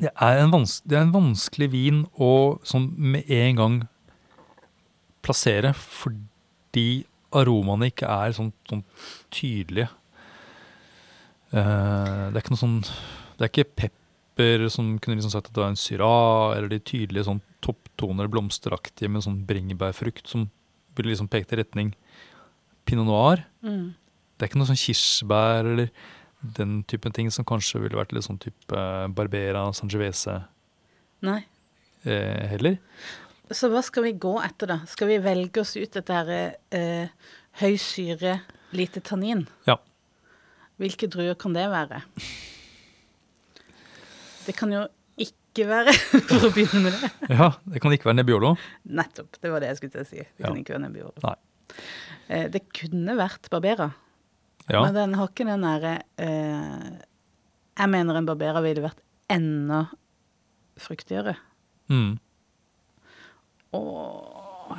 Det 0.03 0.11
er, 0.11 0.43
det 0.43 0.99
er 0.99 1.05
en 1.05 1.15
vanskelig 1.15 1.69
vin 1.73 2.05
å 2.19 2.59
sånn 2.67 2.91
med 2.99 3.29
en 3.31 3.59
gang 3.61 3.81
plassere, 5.23 5.73
fordi 5.77 7.05
aromaene 7.33 7.89
ikke 7.93 8.09
er 8.11 8.35
sånn, 8.37 8.51
sånn 8.69 8.83
tydelige. 9.33 9.89
Uh, 11.53 12.33
det 12.33 12.39
er 12.39 12.41
ikke 12.41 12.55
noe 12.55 12.61
sånn 12.63 12.79
Det 12.81 13.45
er 13.45 13.51
ikke 13.51 13.73
pepper 13.83 14.63
som 14.73 14.95
kunne 14.97 15.19
liksom 15.19 15.35
sagt 15.35 15.51
at 15.51 15.55
det 15.55 15.61
var 15.61 15.73
en 15.73 15.81
syra, 15.81 16.13
eller 16.57 16.73
de 16.73 16.81
tydelige 16.81 17.27
sånn 17.29 17.43
topptoner, 17.63 18.31
blomsteraktige 18.33 19.11
med 19.13 19.25
sånn 19.27 19.43
bringebærfrukt 19.47 20.31
som 20.33 20.49
ville 20.97 21.13
liksom 21.13 21.29
pekt 21.33 21.53
i 21.53 21.61
retning 21.61 21.93
pinot 22.89 23.07
noir. 23.07 23.45
Mm. 23.65 23.93
Det 24.43 24.49
er 24.49 24.51
ikke 24.51 24.59
noe 24.59 24.67
sånn 24.73 24.81
kirsebær 24.81 25.69
eller 25.71 25.91
den 26.59 26.81
typen 26.91 27.15
ting 27.15 27.29
som 27.31 27.47
kanskje 27.47 27.79
ville 27.85 27.95
vært 27.95 28.11
litt 28.17 28.27
sånn 28.27 28.41
type 28.43 28.81
Barbera, 29.15 29.69
Sangiovese 29.79 30.41
Nei. 31.23 31.45
eh, 32.03 32.49
heller. 32.51 32.81
Så 33.55 33.71
hva 33.71 33.85
skal 33.87 34.09
vi 34.09 34.17
gå 34.19 34.33
etter, 34.43 34.73
da? 34.73 34.81
Skal 34.91 35.13
vi 35.13 35.21
velge 35.23 35.63
oss 35.63 35.77
ut 35.79 35.95
dette 35.95 36.17
her 36.17 36.33
eh, 36.75 37.31
høy 37.63 37.77
syre, 37.79 38.41
lite 38.75 38.99
tannin? 39.07 39.45
Ja. 39.71 39.77
Hvilke 40.83 41.07
druer 41.13 41.39
kan 41.39 41.55
det 41.55 41.69
være? 41.71 42.03
Det 44.49 44.57
kan 44.59 44.75
jo 44.75 44.83
ikke 45.23 45.69
være, 45.71 45.95
for 46.33 46.49
å 46.49 46.53
begynne 46.57 46.83
med 46.89 46.99
det. 46.99 47.13
Ja, 47.31 47.53
Det 47.63 47.79
kan 47.87 47.95
ikke 47.95 48.11
være 48.11 48.19
Nebbiolo. 48.25 48.57
Nettopp. 48.91 49.39
Det 49.39 49.55
var 49.55 49.63
det 49.63 49.71
jeg 49.71 49.79
skulle 49.85 49.95
til 50.01 50.03
å 50.03 50.11
si. 50.11 50.23
Det 50.27 50.43
kan 50.49 50.59
ikke 50.59 50.75
være 50.75 50.89
Nebbiolo. 50.89 51.15
Nei. 51.23 51.37
Eh, 52.33 52.49
det 52.51 52.65
kunne 52.75 53.15
vært 53.23 53.47
Barbera, 53.53 53.93
Ja. 54.71 54.83
men 54.85 54.95
den 54.95 55.15
har 55.19 55.31
ikke 55.31 55.47
den 55.49 55.65
derre 55.67 55.95
eh, 56.23 56.91
Jeg 57.79 57.91
mener 57.91 58.19
en 58.19 58.29
barberer 58.29 58.63
ville 58.65 58.85
vært 58.85 59.01
enda 59.33 59.87
fruktigere. 60.79 61.35
Mm. 61.91 62.19
Og 63.77 64.77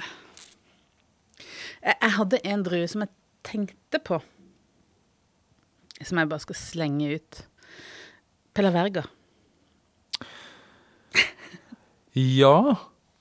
jeg, 1.84 1.96
jeg 1.96 2.14
hadde 2.18 2.42
en 2.54 2.64
drue 2.66 2.88
som 2.90 3.04
jeg 3.04 3.12
tenkte 3.44 4.00
på, 4.00 4.22
som 6.00 6.22
jeg 6.22 6.32
bare 6.32 6.46
skal 6.46 6.60
slenge 6.60 7.18
ut. 7.18 7.44
Pelaverga. 8.54 9.06
Ja, 12.14 12.76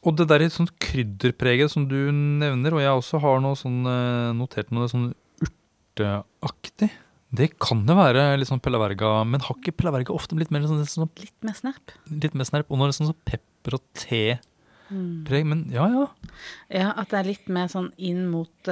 og 0.04 0.16
det 0.19 0.26
der 0.28 0.45
sånn 0.52 0.69
krydderpreget 0.83 1.73
som 1.73 1.87
du 1.88 1.97
nevner, 2.12 2.76
og 2.76 2.83
jeg 2.85 2.92
også 3.00 3.21
har 3.23 3.40
noe 3.40 3.57
sånn 3.57 3.81
eh, 3.88 4.33
notert 4.37 4.73
noe 4.75 4.88
sånn 4.90 5.12
urteaktig. 5.96 6.90
Det 7.32 7.49
kan 7.61 7.87
det 7.88 7.94
være 7.96 8.37
litt 8.37 8.49
sånn 8.50 8.61
pelaverga, 8.61 9.25
men 9.25 9.40
har 9.40 9.56
ikke 9.56 9.72
pelaverga 9.80 10.12
ofte 10.12 10.37
blitt 10.37 10.50
mer 10.52 10.66
sånn, 10.68 10.82
sånn, 10.84 11.08
Litt 11.16 11.44
mer 11.46 11.54
snerp. 11.56 11.94
litt 12.11 12.34
mer 12.37 12.44
snerp? 12.44 12.68
Og 12.68 12.76
nå 12.78 12.84
er 12.84 12.92
det 12.92 12.96
sånn, 12.99 13.08
sånn 13.08 13.25
pepper 13.25 13.75
og 13.78 13.82
te-preg, 13.96 15.46
men 15.49 15.64
ja 15.72 15.87
ja. 15.88 16.06
Ja, 16.68 16.90
at 16.92 17.08
det 17.08 17.18
er 17.22 17.30
litt 17.30 17.49
mer 17.49 17.68
sånn 17.72 17.88
inn 17.96 18.26
mot 18.28 18.68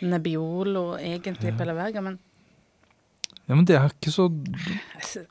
Nebbiol 0.00 0.76
og 0.80 0.92
egentlig 1.00 1.52
Pelaverga, 1.58 2.00
men 2.04 2.18
Ja, 3.46 3.54
Men 3.54 3.64
det 3.68 3.76
er 3.76 3.92
ikke 3.92 4.10
så 4.10 4.30
altså, 4.96 5.26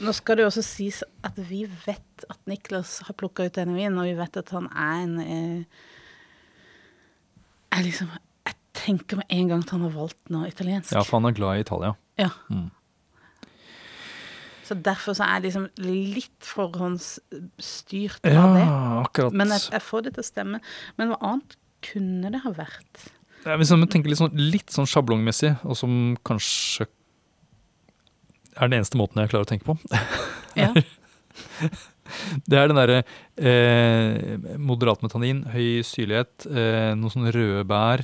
Nå 0.00 0.12
skal 0.14 0.36
det 0.38 0.44
jo 0.44 0.50
også 0.52 0.62
sies 0.64 1.02
at 1.26 1.34
vi 1.36 1.64
vet 1.66 2.24
at 2.30 2.38
Niklas 2.46 3.00
har 3.08 3.14
plukka 3.18 3.44
ut 3.48 3.56
denne 3.58 3.74
vinen, 3.74 3.98
og 3.98 4.06
vi 4.06 4.14
vet 4.14 4.36
at 4.38 4.50
han 4.54 4.68
er 4.70 5.02
en 5.02 5.16
eh, 5.20 5.64
er 7.72 7.82
liksom, 7.82 8.08
tenker 8.82 9.20
med 9.22 9.30
en 9.32 9.48
gang 9.52 9.64
at 9.64 9.72
han 9.74 9.84
har 9.86 9.92
valgt 9.94 10.30
noe 10.34 10.48
italiensk. 10.50 10.92
Ja, 10.94 11.02
for 11.06 11.20
han 11.20 11.30
er 11.30 11.36
glad 11.36 11.58
i 11.60 11.64
Italia. 11.64 11.94
Ja. 12.20 12.30
Mm. 12.50 12.68
Så 14.66 14.76
derfor 14.78 15.16
så 15.18 15.24
er 15.26 15.40
jeg 15.40 15.46
liksom 15.48 15.64
litt 15.84 16.46
forhåndsstyrt 16.46 18.28
Ja, 18.30 18.44
av 18.46 18.54
det. 18.56 18.66
akkurat. 19.06 19.34
Men 19.36 19.50
jeg, 19.54 19.66
jeg 19.74 19.84
får 19.84 20.06
det 20.06 20.14
til 20.16 20.22
å 20.24 20.28
stemme. 20.28 20.60
Men 21.00 21.12
hva 21.12 21.18
annet 21.32 21.56
kunne 21.82 22.30
det 22.32 22.40
ha 22.44 22.52
vært? 22.56 23.08
Ja, 23.42 23.56
hvis 23.58 23.72
man 23.74 23.88
tenker 23.90 24.12
litt 24.12 24.20
sånn, 24.20 24.36
litt 24.38 24.70
sånn 24.70 24.86
sjablongmessig, 24.86 25.56
og 25.66 25.74
som 25.78 25.96
kanskje 26.26 26.86
er 28.52 28.68
den 28.68 28.78
eneste 28.78 28.98
måten 29.00 29.18
jeg 29.22 29.32
klarer 29.32 29.48
å 29.48 29.52
tenke 29.54 29.68
på. 29.72 29.78
Ja. 30.52 30.68
Det 32.44 32.58
er 32.60 32.66
den 32.68 32.76
derre 32.76 32.98
eh, 33.40 34.34
moderat 34.60 35.00
metanin, 35.00 35.38
høy 35.48 35.80
syrlighet, 35.86 36.44
eh, 36.44 36.90
noen 36.92 37.08
sånne 37.14 37.32
røde 37.32 37.62
bær. 37.70 38.02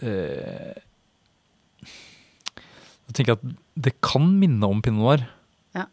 Eh, 0.00 0.78
jeg 1.82 3.16
tenker 3.18 3.36
at 3.36 3.44
det 3.76 3.92
kan 4.04 4.24
minne 4.40 4.68
om 4.68 4.80
pinot 4.84 5.02
noir. 5.02 5.26
Ja. 5.76 5.86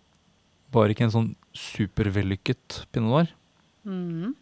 Bare 0.71 0.93
ikke 0.93 1.07
en 1.09 1.15
sånn 1.15 1.29
supervellykket 1.57 2.83
pinot 2.93 3.11
noir. 3.11 3.33
Mm. 3.83 4.35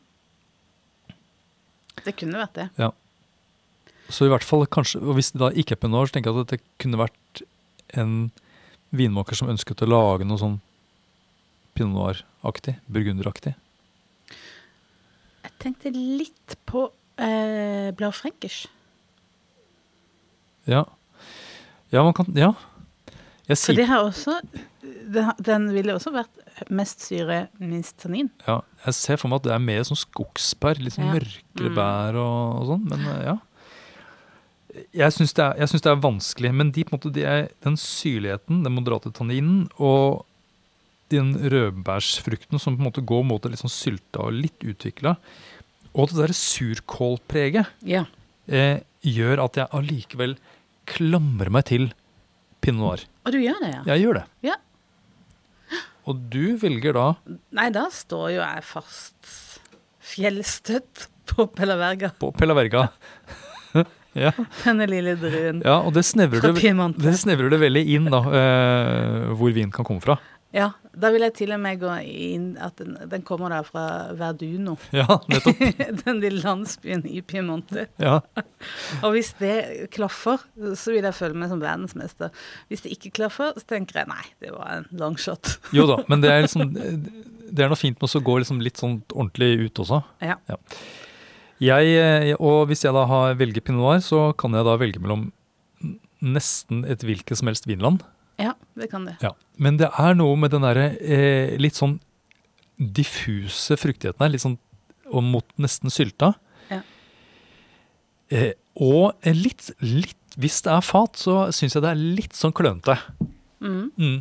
Det 2.06 2.14
kunne 2.20 2.44
vært 2.44 2.60
det. 2.60 2.92
Så 4.14 4.28
i 4.28 4.32
hvert 4.32 4.46
fall 4.46 4.68
kanskje, 4.72 5.02
og 5.02 5.18
hvis 5.18 5.34
det 5.34 5.42
da 5.42 5.50
ikke 5.52 5.76
er 5.76 5.82
pinot 5.82 5.98
noir, 5.98 6.10
så 6.10 6.18
tenker 6.18 6.32
jeg 6.32 6.46
at 6.46 6.54
det 6.54 6.62
kunne 6.84 7.02
vært 7.02 7.44
en 7.98 8.16
vinmaker 8.96 9.36
som 9.36 9.50
ønsket 9.52 9.84
å 9.84 9.90
lage 9.90 10.28
noe 10.28 10.40
sånn 10.42 10.60
pinot 11.78 11.96
noir-aktig, 11.98 12.78
burgunderaktig. 12.92 13.58
Jeg 15.48 15.54
tenkte 15.64 15.92
litt 15.96 16.58
på 16.70 16.90
eh, 17.18 17.90
Blau 17.98 18.14
Frenkers. 18.14 18.66
Ja. 20.68 20.84
Ja, 21.92 22.04
man 22.04 22.14
kan 22.14 22.26
Ja. 22.36 22.54
Jeg 23.48 23.56
For 23.58 23.72
sier 23.72 23.76
det 23.80 23.88
har 23.88 24.04
også 24.04 24.42
Den 25.48 25.70
ville 25.72 25.94
også 25.96 26.12
vært 26.12 26.70
mest 26.74 27.02
syre, 27.06 27.48
minst 27.60 27.98
tannin. 28.02 28.30
Ja, 28.48 28.62
jeg 28.86 28.94
ser 28.98 29.18
for 29.22 29.30
meg 29.30 29.38
at 29.38 29.44
det 29.48 29.54
er 29.54 29.60
mer 29.64 29.84
sånn 29.88 30.00
skogsbær, 30.00 30.80
litt 30.82 30.94
sånn 30.98 31.06
Ja. 31.08 31.14
mørkere 31.14 31.70
Mm. 31.70 31.76
bær 31.76 32.16
og, 32.16 32.56
og 32.62 32.68
sånn, 32.72 32.86
men 32.90 33.06
eh, 33.08 33.24
ja. 33.30 33.38
Jeg 34.94 35.12
syns 35.14 35.34
det, 35.34 35.46
det 35.58 35.86
er 35.92 36.02
vanskelig, 36.02 36.52
men 36.54 36.72
de, 36.72 36.84
måte, 36.92 37.12
de 37.14 37.24
er, 37.24 37.48
den 37.64 37.78
syrligheten, 37.78 38.64
den 38.64 38.74
moderate 38.76 39.12
tanninen 39.14 39.70
og 39.80 40.26
den 41.10 41.34
rødbærsfrukten 41.50 42.60
som 42.60 42.76
på 42.76 42.82
en 42.84 42.90
måte 42.92 43.06
går 43.06 43.24
mot 43.26 43.42
det 43.42 43.52
litt 43.52 43.62
sånn 43.64 43.72
sylta 43.74 44.26
og 44.28 44.34
litt 44.34 44.60
utvikla, 44.68 45.16
og 45.96 46.10
det 46.10 46.18
derre 46.20 46.36
surkålpreget, 46.36 47.68
Ja. 47.86 48.06
eh, 48.50 48.82
gjør 49.04 49.44
at 49.46 49.54
jeg 49.56 49.70
allikevel 49.72 50.38
klamrer 50.88 51.52
meg 51.54 51.68
til 51.70 51.90
pinot 52.64 52.82
noir. 52.82 53.04
Og 53.28 53.36
du 53.36 53.42
gjør 53.42 53.60
det, 53.64 53.74
ja? 53.74 53.84
Jeg 53.94 54.06
gjør 54.06 54.22
det. 54.22 54.26
Ja. 54.48 54.56
Og 56.08 56.24
du 56.32 56.56
velger 56.62 56.96
da 56.96 57.08
Nei, 57.28 57.68
da 57.76 57.88
står 57.92 58.30
jo 58.38 58.40
jeg 58.40 58.64
fast 58.64 59.34
fjellstøtt 60.08 61.08
på 61.28 61.50
Pelaverga. 61.52 62.14
på 62.20 62.32
Pelaverga. 62.36 62.86
ja. 64.24 64.32
Denne 64.64 64.88
lille 64.88 65.18
druen 65.20 65.60
Ja, 65.66 65.82
og 65.82 65.92
det 65.98 66.06
snevrer, 66.08 66.40
fra 66.40 66.54
det, 66.56 67.04
det 67.04 67.16
snevrer 67.20 67.52
det 67.52 67.60
veldig 67.66 67.84
inn, 67.98 68.08
da, 68.14 68.22
uh, 68.24 69.36
hvor 69.36 69.52
vin 69.56 69.74
kan 69.74 69.88
komme 69.88 70.04
fra. 70.04 70.16
Ja, 70.56 70.72
da 70.98 71.12
vil 71.14 71.26
jeg 71.28 71.34
til 71.38 71.54
og 71.56 71.62
med 71.62 71.80
gå 71.82 71.94
inn 72.10 72.48
at 72.64 72.80
den, 72.82 72.96
den 73.12 73.24
kommer 73.28 73.54
da 73.54 73.62
fra 73.66 73.86
Verduno. 74.18 74.78
Ja, 74.96 75.20
nettopp. 75.30 75.62
den 76.04 76.22
lille 76.24 76.42
landsbyen 76.42 77.06
i 77.10 77.22
Piemonte. 77.26 77.88
Ja, 78.02 78.20
Og 79.06 79.14
hvis 79.14 79.34
det 79.40 79.90
klaffer, 79.94 80.42
så 80.76 80.94
vil 80.94 81.06
jeg 81.06 81.16
føle 81.18 81.38
meg 81.38 81.52
som 81.52 81.62
verdensmester. 81.62 82.34
Hvis 82.72 82.86
det 82.86 82.96
ikke 82.96 83.14
klaffer, 83.22 83.54
så 83.58 83.70
tenker 83.70 84.02
jeg 84.02 84.12
nei, 84.12 84.24
det 84.44 84.54
var 84.56 84.80
en 84.80 84.88
long 84.98 85.18
shot. 85.22 85.58
Jo 85.78 85.88
da, 85.90 86.00
men 86.10 86.24
det 86.24 86.32
er 86.32 86.46
liksom 86.46 86.72
Det 86.72 87.64
er 87.64 87.70
noe 87.70 87.80
fint 87.80 88.00
med 88.02 88.16
å 88.18 88.24
gå 88.24 88.38
liksom 88.42 88.62
litt 88.64 88.80
sånn 88.82 89.00
ordentlig 89.14 89.68
ut 89.68 89.84
også. 89.84 90.02
Ja. 90.26 90.38
Jeg, 91.64 91.94
eh, 91.98 92.34
og 92.38 92.68
hvis 92.70 92.84
jeg 92.86 92.94
da 92.94 93.06
har, 93.10 93.38
velger 93.40 93.64
pinot 93.66 93.82
noir, 93.82 94.02
så 94.06 94.32
kan 94.38 94.54
jeg 94.54 94.66
da 94.68 94.76
velge 94.80 95.02
mellom 95.02 95.30
nesten 96.22 96.84
et 96.90 97.06
hvilket 97.06 97.40
som 97.40 97.50
helst 97.50 97.70
vinland. 97.70 98.04
Ja, 98.38 98.54
det 98.78 98.90
kan 98.92 99.06
det. 99.08 99.16
Ja. 99.24 99.32
Men 99.58 99.78
det 99.80 99.90
er 99.98 100.14
noe 100.18 100.36
med 100.38 100.52
den 100.54 100.62
derre 100.66 100.92
eh, 101.02 101.56
litt 101.58 101.78
sånn 101.78 101.96
diffuse 102.78 103.78
fruktigheten 103.82 104.22
her, 104.22 104.30
litt 104.34 104.44
sånn 104.44 104.58
og 105.08 105.24
mot 105.24 105.46
nesten 105.58 105.90
sylta. 105.94 106.34
Ja. 106.70 106.82
Eh, 108.30 108.52
og 108.76 109.16
litt, 109.26 109.70
litt 109.82 110.16
Hvis 110.38 110.60
det 110.62 110.70
er 110.70 110.84
fat, 110.86 111.16
så 111.18 111.48
syns 111.56 111.74
jeg 111.74 111.82
det 111.82 111.90
er 111.90 112.02
litt 112.20 112.36
sånn 112.38 112.54
klønete. 112.54 112.94
Mm. 113.64 113.88
Mm. 113.98 114.18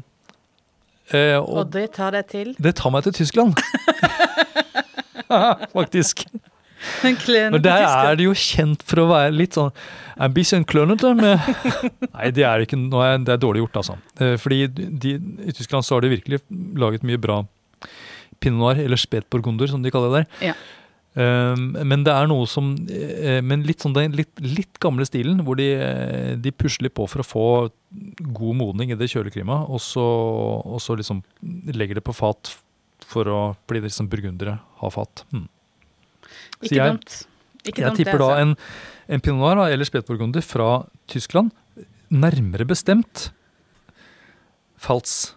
Eh, 1.12 1.36
Og 1.36 1.50
og 1.60 1.72
det 1.74 1.90
tar 1.98 2.14
deg 2.16 2.30
til 2.30 2.54
det 2.56 2.72
tar 2.78 2.94
meg 2.94 3.04
til 3.04 3.12
Tyskland. 3.18 3.60
Faktisk. 5.76 6.24
En 7.06 7.18
klønete 7.20 7.58
Og 7.58 7.64
der 7.64 7.86
er 7.86 8.18
det 8.18 8.26
jo 8.26 8.36
kjent 8.36 8.84
for 8.86 9.02
å 9.02 9.08
være 9.10 9.34
litt 9.34 9.58
sånn 9.58 9.72
En 10.16 10.34
bisschen 10.36 10.64
klønete 10.68 11.12
Nei, 11.20 12.30
det 12.34 12.46
er 12.48 12.64
ikke 12.64 12.78
Det 12.88 13.34
er 13.34 13.42
dårlig 13.42 13.64
gjort, 13.64 13.82
altså. 13.82 13.98
Eh, 14.20 14.36
Fordi 14.40 14.64
de, 14.72 15.18
i 15.44 15.54
Tyskland 15.56 15.86
så 15.86 15.96
har 15.96 16.06
de 16.06 16.14
virkelig 16.16 16.42
laget 16.78 17.06
mye 17.06 17.20
bra 17.20 17.42
pinot 18.42 18.60
noir, 18.60 18.80
eller 18.82 19.00
spetburgunder, 19.00 19.70
som 19.70 19.84
de 19.84 19.92
kaller 19.92 20.12
det 20.12 20.18
der. 20.18 20.50
Ja. 20.50 20.56
Um, 21.16 21.70
men 21.88 22.02
det 22.04 22.12
er 22.12 22.26
noe 22.28 22.44
som 22.44 22.74
eh, 22.92 23.38
Men 23.40 23.62
litt 23.64 23.80
sånn 23.80 23.94
den 23.96 24.12
litt, 24.12 24.34
litt 24.44 24.76
gamle 24.84 25.06
stilen, 25.08 25.38
hvor 25.46 25.56
de, 25.56 25.70
eh, 25.72 26.34
de 26.36 26.52
pusler 26.52 26.92
på 26.92 27.06
for 27.08 27.22
å 27.22 27.24
få 27.24 27.44
god 28.36 28.58
modning 28.58 28.92
i 28.92 28.98
det 29.00 29.08
kjøleklimaet, 29.08 29.70
og 29.72 29.80
så, 29.80 30.04
og 30.04 30.76
så 30.84 30.98
liksom 30.98 31.22
legger 31.72 31.96
det 31.96 32.04
på 32.04 32.12
fat 32.16 32.52
for 33.08 33.32
å 33.32 33.40
bli 33.70 33.80
liksom 33.86 34.10
burgundere 34.12 34.58
har 34.82 34.92
fat. 34.92 35.24
Hmm. 35.32 35.46
Så 36.60 36.68
Ikke 36.70 36.76
jeg- 36.80 36.92
dumt. 36.92 37.16
Ikke 37.66 37.80
Jeg 37.82 37.88
dumt, 37.90 37.96
det, 37.98 38.04
tipper 38.06 38.18
da 38.22 38.28
altså. 38.30 38.42
en, 38.42 38.56
en 39.16 39.20
pinot 39.20 39.40
noir 39.40 39.56
da, 39.56 39.64
eller 39.74 39.84
spetburgunder 39.88 40.42
fra 40.46 40.68
Tyskland, 41.10 41.50
nærmere 42.10 42.66
bestemt 42.66 43.30
Pfalz. 44.78 45.32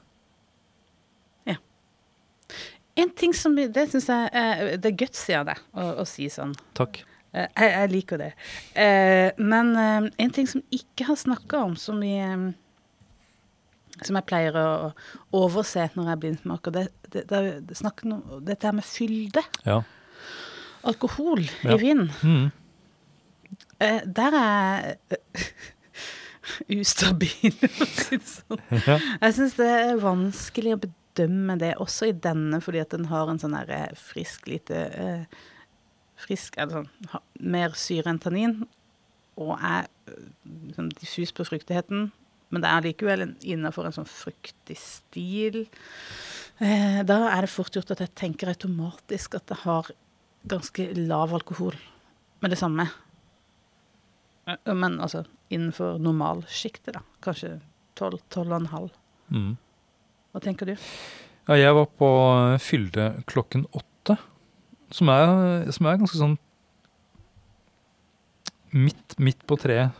En 2.99 3.09
ting 3.15 3.31
som 3.33 3.53
Det 3.55 3.85
syns 3.93 4.09
jeg 4.09 4.79
det 4.81 4.89
er 4.91 4.97
gutsy 4.99 5.31
av 5.37 5.45
deg 5.47 5.59
å, 5.73 5.85
å 6.01 6.05
si 6.09 6.25
sånn. 6.33 6.51
Takk. 6.75 6.97
Eh, 7.31 7.45
Jeg, 7.55 7.69
jeg 7.71 7.91
liker 7.93 8.19
det. 8.19 8.31
Eh, 8.75 9.29
men 9.39 9.69
eh, 9.79 10.09
en 10.25 10.33
ting 10.35 10.49
som 10.49 10.63
ikke 10.73 11.05
har 11.07 11.15
snakka 11.15 11.61
om, 11.69 11.77
som 11.79 12.01
vi 12.03 12.17
Som 14.03 14.15
jeg 14.19 14.25
pleier 14.27 14.55
å 14.55 14.91
overse 15.35 15.89
når 15.95 16.09
jeg 16.11 16.19
blindsmaker, 16.25 16.71
det, 16.75 16.83
det, 17.09 17.23
det, 17.29 17.39
det 17.69 17.79
det 17.79 18.19
Dette 18.51 18.67
her 18.67 18.75
med 18.75 18.87
fylde. 18.87 19.43
Ja. 19.65 19.81
Alkohol 20.87 21.43
Ja. 21.63 21.75
i 21.75 21.77
vin. 21.81 22.09
Mm. 22.23 22.51
Uh, 23.79 24.01
der 24.05 24.35
er 24.35 24.95
eh, 25.11 25.43
ustabil, 26.79 27.53
for 27.55 27.85
å 27.85 27.89
si 27.89 28.17
det 28.19 28.27
sånn. 28.27 28.63
ja. 28.87 28.97
Jeg 29.21 29.35
syns 29.37 29.55
det 29.59 29.69
er 29.69 30.01
vanskelig 30.03 30.75
å 30.75 30.81
bedømme 30.83 31.57
det, 31.61 31.73
også 31.83 32.09
i 32.09 32.15
denne, 32.27 32.61
fordi 32.63 32.81
at 32.83 32.91
den 32.95 33.07
har 33.11 33.31
en 33.31 33.39
sånn 33.41 33.55
der 33.57 33.71
eh, 33.75 33.95
frisk 33.95 34.49
lite 34.51 34.83
uh, 34.95 35.39
Frisk, 36.19 36.57
eller 36.59 36.81
sånn 36.83 37.21
mer 37.39 37.71
syre 37.79 38.11
enn 38.11 38.17
tannin, 38.19 38.57
og 39.39 39.53
er 39.63 39.85
sånn 40.75 40.89
diffus 40.99 41.31
på 41.31 41.45
fruktigheten. 41.47 42.09
Men 42.51 42.65
det 42.65 42.71
er 42.73 42.83
likevel 42.83 43.23
innafor 43.39 43.87
en 43.87 43.95
sånn 43.95 44.09
fruktig 44.09 44.75
stil. 44.81 45.61
Da 46.59 47.17
er 47.29 47.47
det 47.47 47.51
fort 47.53 47.71
gjort 47.77 47.93
at 47.95 48.03
jeg 48.03 48.11
tenker 48.19 48.51
automatisk 48.51 49.37
at 49.39 49.47
det 49.47 49.61
har 49.61 49.87
ganske 50.47 50.85
lav 50.95 51.33
alkohol 51.35 51.75
med 52.41 52.51
det 52.53 52.57
samme. 52.59 52.85
Men 54.65 54.99
altså 55.03 55.25
innenfor 55.53 55.99
normalsjiktet, 56.01 56.93
da. 56.95 57.01
Kanskje 57.21 57.59
12, 57.99 58.19
12,5. 58.33 58.89
Mm. 59.35 59.57
Hva 60.31 60.41
tenker 60.41 60.69
du? 60.69 60.75
ja, 61.49 61.55
jeg 61.57 61.73
var 61.73 61.87
på 61.97 62.09
Fylde 62.61 63.23
klokken 63.29 63.65
åtte, 63.73 64.15
som 64.93 65.09
er, 65.09 65.69
som 65.73 65.87
er 65.89 65.97
ganske 65.97 66.17
sånn 66.17 66.35
midt, 68.77 69.15
midt 69.21 69.41
på 69.49 69.57
treet, 69.59 69.97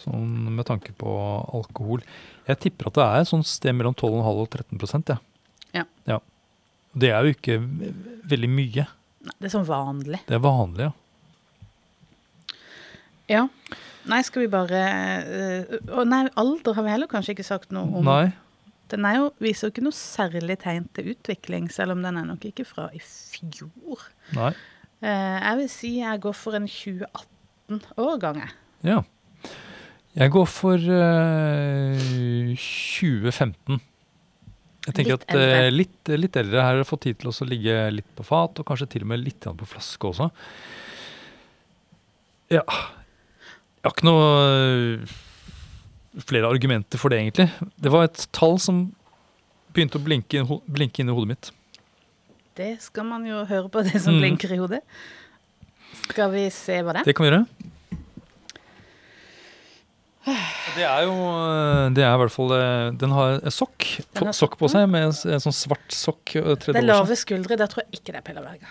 sånn 0.00 0.54
med 0.54 0.66
tanke 0.68 0.94
på 0.98 1.10
alkohol. 1.58 2.02
Jeg 2.48 2.60
tipper 2.62 2.90
at 2.90 2.98
det 2.98 3.06
er 3.06 3.24
et 3.24 3.30
sånt 3.30 3.48
sted 3.50 3.74
mellom 3.76 3.96
12,5 3.98 4.30
og 4.44 4.48
13 4.48 4.78
prosent, 4.80 5.10
Ja. 5.74 5.84
ja. 6.06 6.18
Det 6.94 7.10
er 7.14 7.22
jo 7.26 7.34
ikke 7.36 7.58
veldig 8.30 8.48
mye. 8.50 8.86
Nei, 9.20 9.36
det 9.36 9.50
er 9.50 9.52
sånn 9.52 9.68
vanlig. 9.68 10.20
Det 10.28 10.36
er 10.38 10.44
vanlig, 10.44 10.88
ja. 10.88 10.92
Ja. 13.30 13.46
Nei, 14.10 14.22
skal 14.26 14.42
vi 14.42 14.50
bare 14.50 14.78
øh, 15.22 15.74
Å 16.00 16.04
nei, 16.08 16.24
alder 16.40 16.74
har 16.74 16.86
vi 16.86 16.90
heller 16.90 17.10
kanskje 17.10 17.36
ikke 17.36 17.46
sagt 17.46 17.74
noe 17.74 17.86
om. 18.00 18.08
Nei. 18.08 18.32
Den 18.90 19.06
er 19.06 19.20
jo, 19.20 19.28
viser 19.38 19.68
jo 19.68 19.74
ikke 19.74 19.84
noe 19.86 19.94
særlig 19.94 20.56
tegn 20.64 20.88
til 20.96 21.12
utvikling, 21.12 21.68
selv 21.70 21.94
om 21.94 22.02
den 22.02 22.18
er 22.18 22.26
nok 22.26 22.48
ikke 22.48 22.66
fra 22.66 22.88
i 22.96 23.00
fjor. 23.04 24.08
Nei. 24.34 24.50
Uh, 25.00 25.38
jeg 25.38 25.60
vil 25.60 25.70
si 25.72 25.92
jeg 26.00 26.22
går 26.24 26.34
for 26.36 26.58
en 26.58 26.66
2018-årgang, 26.68 28.42
jeg. 28.42 28.56
Ja. 28.90 28.98
Jeg 30.18 30.34
går 30.34 30.48
for 30.50 30.74
uh, 30.90 32.02
2015. 32.58 33.78
Jeg 34.86 34.94
tenker 34.96 35.12
Litt 35.12 35.24
at 35.28 35.34
eh, 35.36 35.40
eldre. 35.60 35.72
litt, 35.76 36.10
litt 36.22 36.36
eldre 36.40 36.62
her 36.64 36.78
har 36.80 36.86
fått 36.88 37.02
tid 37.04 37.18
til 37.20 37.28
å 37.28 37.46
ligge 37.48 37.74
litt 37.92 38.08
på 38.16 38.24
fat, 38.24 38.58
og 38.62 38.66
kanskje 38.70 38.88
til 38.94 39.02
og 39.04 39.10
med 39.12 39.20
litt 39.20 39.44
på 39.44 39.66
flaske 39.68 40.08
også. 40.08 40.30
Ja. 42.50 42.62
Jeg 42.64 43.84
har 43.84 43.92
ikke 43.92 44.08
noe 44.08 44.24
eh, 44.48 45.12
flere 46.26 46.48
argumenter 46.50 46.98
for 47.00 47.12
det, 47.12 47.20
egentlig. 47.22 47.48
Det 47.76 47.92
var 47.92 48.08
et 48.08 48.24
tall 48.36 48.56
som 48.60 48.86
begynte 49.74 50.00
å 50.00 50.04
blinke, 50.04 50.42
blinke 50.66 51.04
inn 51.04 51.12
i 51.12 51.14
hodet 51.14 51.30
mitt. 51.34 51.52
Det 52.58 52.72
skal 52.82 53.06
man 53.06 53.22
jo 53.28 53.44
høre 53.46 53.68
på, 53.72 53.84
det 53.86 54.00
som 54.02 54.16
Mm. 54.16 54.20
blinker 54.24 54.52
i 54.56 54.58
hodet. 54.58 54.80
Skal 56.10 56.30
vi 56.32 56.48
se 56.50 56.80
hva 56.82 56.92
det 56.96 57.00
er? 57.04 57.04
Det 57.10 57.14
kan 57.16 57.26
vi 57.26 57.30
gjøre. 57.30 57.46
Det 60.76 60.84
er 60.86 61.02
jo 61.08 61.14
Det 61.96 62.04
er 62.04 62.12
i 62.14 62.20
hvert 62.22 62.32
fall 62.34 62.52
eh, 62.56 62.90
Den 63.00 63.14
har 63.16 63.38
en 63.40 63.54
sokk, 63.54 63.86
Den 64.14 64.30
har 64.30 64.36
sokk 64.36 64.56
på 64.60 64.68
seg, 64.70 64.86
med 64.92 65.08
en 65.08 65.34
en 65.34 65.42
sånn 65.42 65.56
svart 65.56 65.94
sokk. 65.94 66.36
eh, 66.38 66.54
Det 66.54 66.76
er 66.76 66.86
lave 66.86 67.16
skuldre. 67.18 67.58
Der 67.58 67.70
tror 67.70 67.84
jeg 67.84 68.00
ikke 68.00 68.14
det 68.14 68.20
er 68.22 68.26
Pellerberga. 68.28 68.70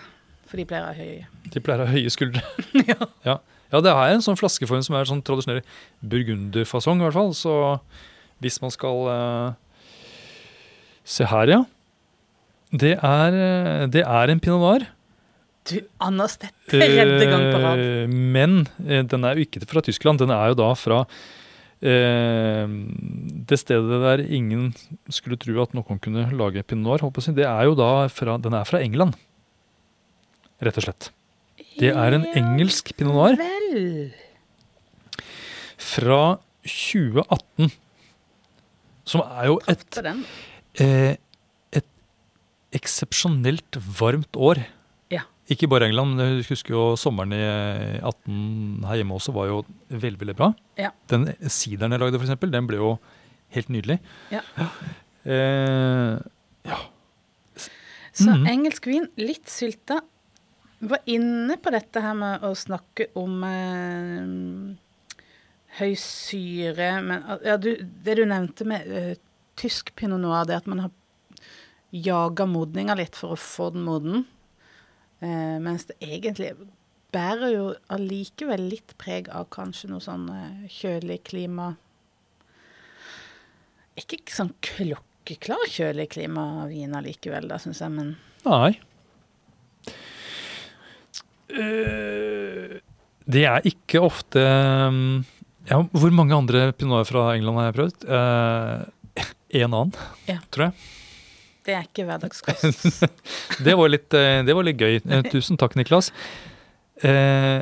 For 0.50 0.58
de 0.58 0.66
pleier 0.66 0.82
å 0.82 0.90
ha 0.90 0.96
høye. 0.96 1.26
De 1.54 1.60
pleier 1.62 1.82
å 1.84 1.86
ha 1.86 1.92
høye 1.94 2.10
skuldre. 2.10 2.42
ja. 2.90 2.96
Ja. 3.26 3.36
ja, 3.72 3.80
det 3.86 3.92
er 3.94 4.14
en 4.16 4.24
sånn 4.24 4.38
flaskeform 4.40 4.82
som 4.82 4.96
er 4.98 5.06
sånn 5.10 5.22
tradisjonell 5.22 5.60
burgunderfasong, 6.02 7.02
i 7.02 7.06
hvert 7.06 7.18
fall. 7.18 7.34
Så 7.38 7.52
hvis 8.42 8.58
man 8.64 8.72
skal 8.74 9.04
uh, 9.06 9.50
Se 11.04 11.26
her, 11.26 11.50
ja. 11.50 11.60
Det 12.70 12.92
er, 13.02 13.34
eh, 13.34 13.86
det 13.90 14.02
er 14.06 14.30
en 14.30 14.40
pinot 14.42 14.60
noir. 14.62 14.84
Du, 15.66 15.76
Anders, 16.02 16.36
dette 16.40 16.78
redde 16.78 17.26
gang 17.28 17.42
på 17.50 17.58
rad. 17.62 17.80
Uh, 17.82 18.12
Men 18.36 18.60
uh, 18.86 19.00
den 19.10 19.26
er 19.26 19.38
jo 19.38 19.46
ikke 19.46 19.64
fra 19.70 19.82
Tyskland. 19.86 20.22
Den 20.22 20.30
er 20.34 20.52
jo 20.52 20.58
da 20.60 20.68
fra 20.78 21.00
eh, 21.02 21.16
det 21.80 23.56
stedet 23.56 24.00
der 24.02 24.20
ingen 24.28 24.74
skulle 25.08 25.38
tro 25.40 25.54
at 25.62 25.72
noen 25.72 26.00
kunne 26.02 26.26
lage 26.36 26.62
pinot 26.68 27.00
noir. 27.00 27.12
Jeg. 27.16 27.36
Det 27.38 27.46
er 27.48 27.62
jo 27.64 27.76
da 27.78 28.08
fra, 28.12 28.36
den 28.36 28.56
er 28.58 28.68
fra 28.68 28.82
England, 28.84 29.16
rett 30.60 30.76
og 30.76 30.84
slett. 30.84 31.08
Det 31.80 31.94
er 31.94 32.16
en 32.16 32.26
engelsk 32.36 32.92
pinot 32.98 33.16
noir 33.16 33.38
Vel. 33.40 34.12
fra 35.80 36.38
2018. 36.68 37.72
Som 39.08 39.24
er 39.24 39.48
jo 39.48 39.56
et, 39.66 40.00
eh, 40.84 41.16
et 41.72 41.88
eksepsjonelt 42.76 43.80
varmt 43.98 44.36
år. 44.36 44.60
Ja. 45.50 45.54
Ikke 45.56 45.66
bare 45.66 45.88
England, 45.90 46.14
men 46.14 46.36
jeg 46.38 46.46
husker 46.46 46.76
jo 46.76 46.82
sommeren 47.00 47.34
i 47.34 47.42
18 48.06 48.84
her 48.86 49.00
hjemme 49.00 49.16
også 49.16 49.34
var 49.34 49.48
jo 49.50 49.56
veldig, 49.90 50.20
veldig 50.20 50.36
bra. 50.38 50.52
Ja. 50.78 50.92
Den 51.10 51.26
sideren 51.50 51.96
jeg 51.96 52.02
lagde, 52.04 52.20
for 52.20 52.28
eksempel, 52.28 52.52
den 52.54 52.68
ble 52.70 52.78
jo 52.78 52.92
helt 53.56 53.72
nydelig. 53.74 53.98
Ja. 54.30 54.44
Eh, 55.26 56.20
Så 58.12 58.30
mm. 58.30 58.46
engelsk 58.46 58.86
vin, 58.86 59.08
litt 59.18 59.50
sylta. 59.50 60.00
Var 60.80 61.02
inne 61.12 61.58
på 61.60 61.72
dette 61.74 62.00
her 62.00 62.14
med 62.16 62.46
å 62.46 62.54
snakke 62.56 63.10
om 63.18 63.42
eh, 63.44 65.26
høy 65.80 65.92
syre, 65.98 66.92
men 67.04 67.26
ja, 67.44 67.58
du, 67.60 67.74
det 67.80 68.16
du 68.20 68.24
nevnte 68.28 68.66
med 68.68 68.86
eh, 68.86 69.14
tysk 69.60 69.92
pinot 69.98 70.22
noir, 70.22 70.46
det 70.48 70.62
at 70.62 70.70
man 70.70 70.86
har 70.86 70.94
jaga 71.90 72.46
modninga 72.46 72.94
litt 72.98 73.18
for 73.18 73.34
å 73.34 73.40
få 73.40 73.72
den 73.74 73.84
moden, 73.86 74.24
eh, 75.22 75.56
mens 75.62 75.86
det 75.88 75.96
egentlig 76.04 76.52
bærer 77.14 77.52
jo 77.54 77.64
allikevel 77.90 78.68
litt 78.70 78.94
preg 79.00 79.28
av 79.34 79.48
kanskje 79.54 79.90
noe 79.90 80.02
sånn 80.04 80.28
eh, 80.34 80.66
kjølig 80.70 81.20
klima 81.30 81.72
Ikke 84.00 84.20
sånn 84.32 84.52
klokkeklar 84.64 85.66
kjølig 85.68 86.06
klimavin 86.14 86.94
allikevel, 86.96 87.48
da, 87.50 87.58
syns 87.60 87.82
jeg, 87.82 87.92
men 87.92 88.14
nei. 88.46 88.78
Uh, 91.50 92.78
det 93.30 93.42
er 93.46 93.66
ikke 93.66 94.00
ofte 94.06 94.38
um, 94.86 95.24
ja, 95.66 95.80
Hvor 95.90 96.12
mange 96.14 96.36
andre 96.36 96.68
pinoter 96.78 97.08
fra 97.10 97.24
England 97.34 97.58
har 97.58 97.66
jeg 97.68 97.76
prøvd? 97.80 98.06
Eh, 98.06 99.26
en 99.60 99.74
annen, 99.74 99.92
Ja. 100.30 100.38
tror 100.50 100.68
jeg. 100.70 100.88
Det 101.70 101.76
er 101.78 101.84
ikke 101.86 102.04
hverdagskost. 102.08 103.04
Det 103.66 103.74
var 103.78 103.88
litt, 103.92 104.10
eh, 104.18 104.40
det 104.46 104.54
var 104.56 104.64
litt 104.66 104.80
gøy. 104.80 104.94
Eh, 105.00 105.22
Tusen 105.30 105.56
takk, 105.60 105.72
Niklas. 105.78 106.06
Eh, 107.06 107.60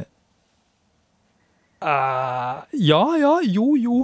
Uh, 1.78 2.58
ja, 2.74 3.04
ja, 3.22 3.36
jo, 3.46 3.76
jo. 3.78 3.96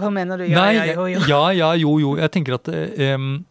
Hva 0.00 0.08
mener 0.08 0.40
du? 0.40 0.46
Ja, 0.48 0.56
Nei, 0.62 0.72
ja, 0.78 0.84
jo, 0.96 1.04
jo. 1.12 1.20
ja, 1.28 1.42
ja, 1.52 1.68
jo, 1.76 1.90
jo. 2.00 2.14
Jeg 2.16 2.32
tenker 2.32 2.56
at 2.56 2.64
um, 2.72 3.44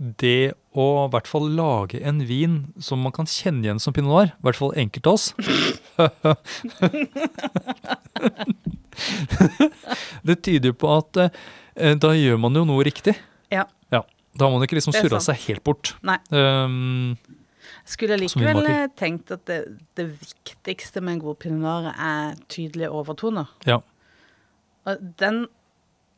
det 0.00 0.56
å 0.72 0.86
i 1.04 1.10
hvert 1.12 1.28
fall 1.28 1.44
lage 1.54 2.00
en 2.00 2.24
vin 2.24 2.72
som 2.82 3.04
man 3.04 3.12
kan 3.12 3.28
kjenne 3.28 3.68
igjen 3.68 3.76
som 3.84 3.92
pinot 3.92 4.08
noir, 4.14 4.32
i 4.32 4.42
hvert 4.48 4.56
fall 4.62 4.72
enkelte 4.80 5.12
av 5.12 5.20
oss 5.20 5.36
Det 10.24 10.40
tyder 10.40 10.72
jo 10.72 10.76
på 10.80 10.88
at 10.96 11.12
uh, 11.20 11.28
da 12.00 12.16
gjør 12.16 12.40
man 12.40 12.56
jo 12.56 12.64
noe 12.72 12.80
riktig. 12.88 13.12
Ja. 14.34 14.38
Ja. 14.38 14.38
Da 14.38 14.44
har 14.48 14.52
man 14.52 14.62
ikke 14.66 14.76
liksom 14.80 14.92
surra 14.96 15.20
seg 15.22 15.36
helt 15.48 15.62
bort. 15.64 15.94
Nei. 16.02 16.18
Um, 16.34 17.16
Skulle 17.86 18.16
likevel 18.18 18.66
eh, 18.66 18.86
tenkt 18.96 19.30
at 19.30 19.44
det, 19.46 19.58
det 19.94 20.06
viktigste 20.20 21.00
med 21.04 21.14
en 21.14 21.20
god 21.20 21.38
pinot 21.38 21.90
er 21.94 22.34
tydelige 22.48 22.90
overtoner. 22.90 23.46
ja. 23.66 23.80
Og 24.86 24.98
den 25.16 25.46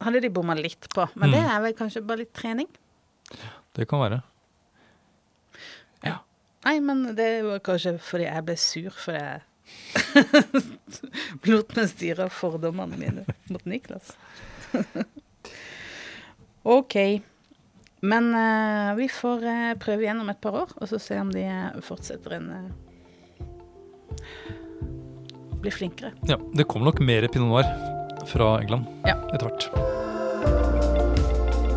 hadde 0.03 0.21
de 0.25 0.29
bomma 0.35 0.55
litt 0.59 0.89
på, 0.95 1.05
men 1.15 1.31
det 1.31 1.39
Mm. 1.39 1.51
er 1.55 1.61
vel 1.63 1.75
kanskje 1.79 2.01
bare 2.07 2.19
litt 2.25 2.33
trening? 2.35 2.67
Det 3.75 3.87
kan 3.89 4.01
være. 4.01 4.23
Nei, 6.67 6.81
men 6.83 7.15
det 7.15 7.45
var 7.47 7.61
kanskje 7.63 7.93
fordi 8.03 8.25
jeg 8.27 8.43
ble 8.45 8.57
sur 8.59 8.91
fordi 8.91 9.21
jeg 9.21 9.43
lot 11.53 11.77
meg 11.77 11.89
styre 11.93 12.25
av 12.27 12.33
fordommene 12.35 12.99
mine 12.99 13.23
mot 13.55 13.63
Niklas. 13.71 14.17
OK. 16.65 16.97
Men 18.07 18.31
uh, 18.35 18.95
vi 18.99 19.09
får 19.11 19.43
uh, 19.43 19.75
prøve 19.83 20.07
igjen 20.07 20.21
om 20.23 20.31
et 20.31 20.41
par 20.43 20.55
år, 20.63 20.75
og 20.79 20.91
så 20.91 21.01
se 21.03 21.19
om 21.19 21.33
de 21.35 21.43
eh, 21.43 21.79
fortsetter 21.83 22.39
en 22.39 22.51
uh, 22.55 22.71
Blir 25.63 25.75
flinkere. 25.75 26.13
Ja, 26.29 26.37
Det 26.55 26.69
kommer 26.71 26.93
nok 26.93 27.01
mer 27.03 27.27
pinot 27.33 27.51
noir 27.51 27.67
fra 28.31 28.53
England 28.61 28.87
Ja. 29.09 29.17
etter 29.35 29.49
hvert. 29.49 29.67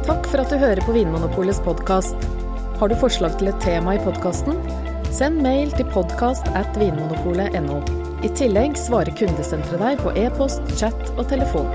Takk 0.05 0.29
for 0.29 0.41
at 0.43 0.51
du 0.53 0.57
hører 0.61 0.81
på 0.85 0.93
Vinmonopolets 0.93 1.61
podkast. 1.65 2.29
Har 2.79 2.89
du 2.89 2.95
forslag 2.99 3.37
til 3.39 3.49
et 3.51 3.61
tema 3.63 3.95
i 3.97 4.03
podkasten? 4.03 4.59
Send 5.13 5.41
mail 5.41 5.73
til 5.73 5.89
podkast 5.93 6.49
at 6.57 6.77
vinmonopolet.no. 6.77 7.81
I 8.25 8.29
tillegg 8.37 8.77
svarer 8.77 9.15
kundesenteret 9.17 9.81
deg 9.81 10.03
på 10.03 10.13
e-post, 10.19 10.61
chat 10.77 11.13
og 11.15 11.25
telefon. 11.31 11.69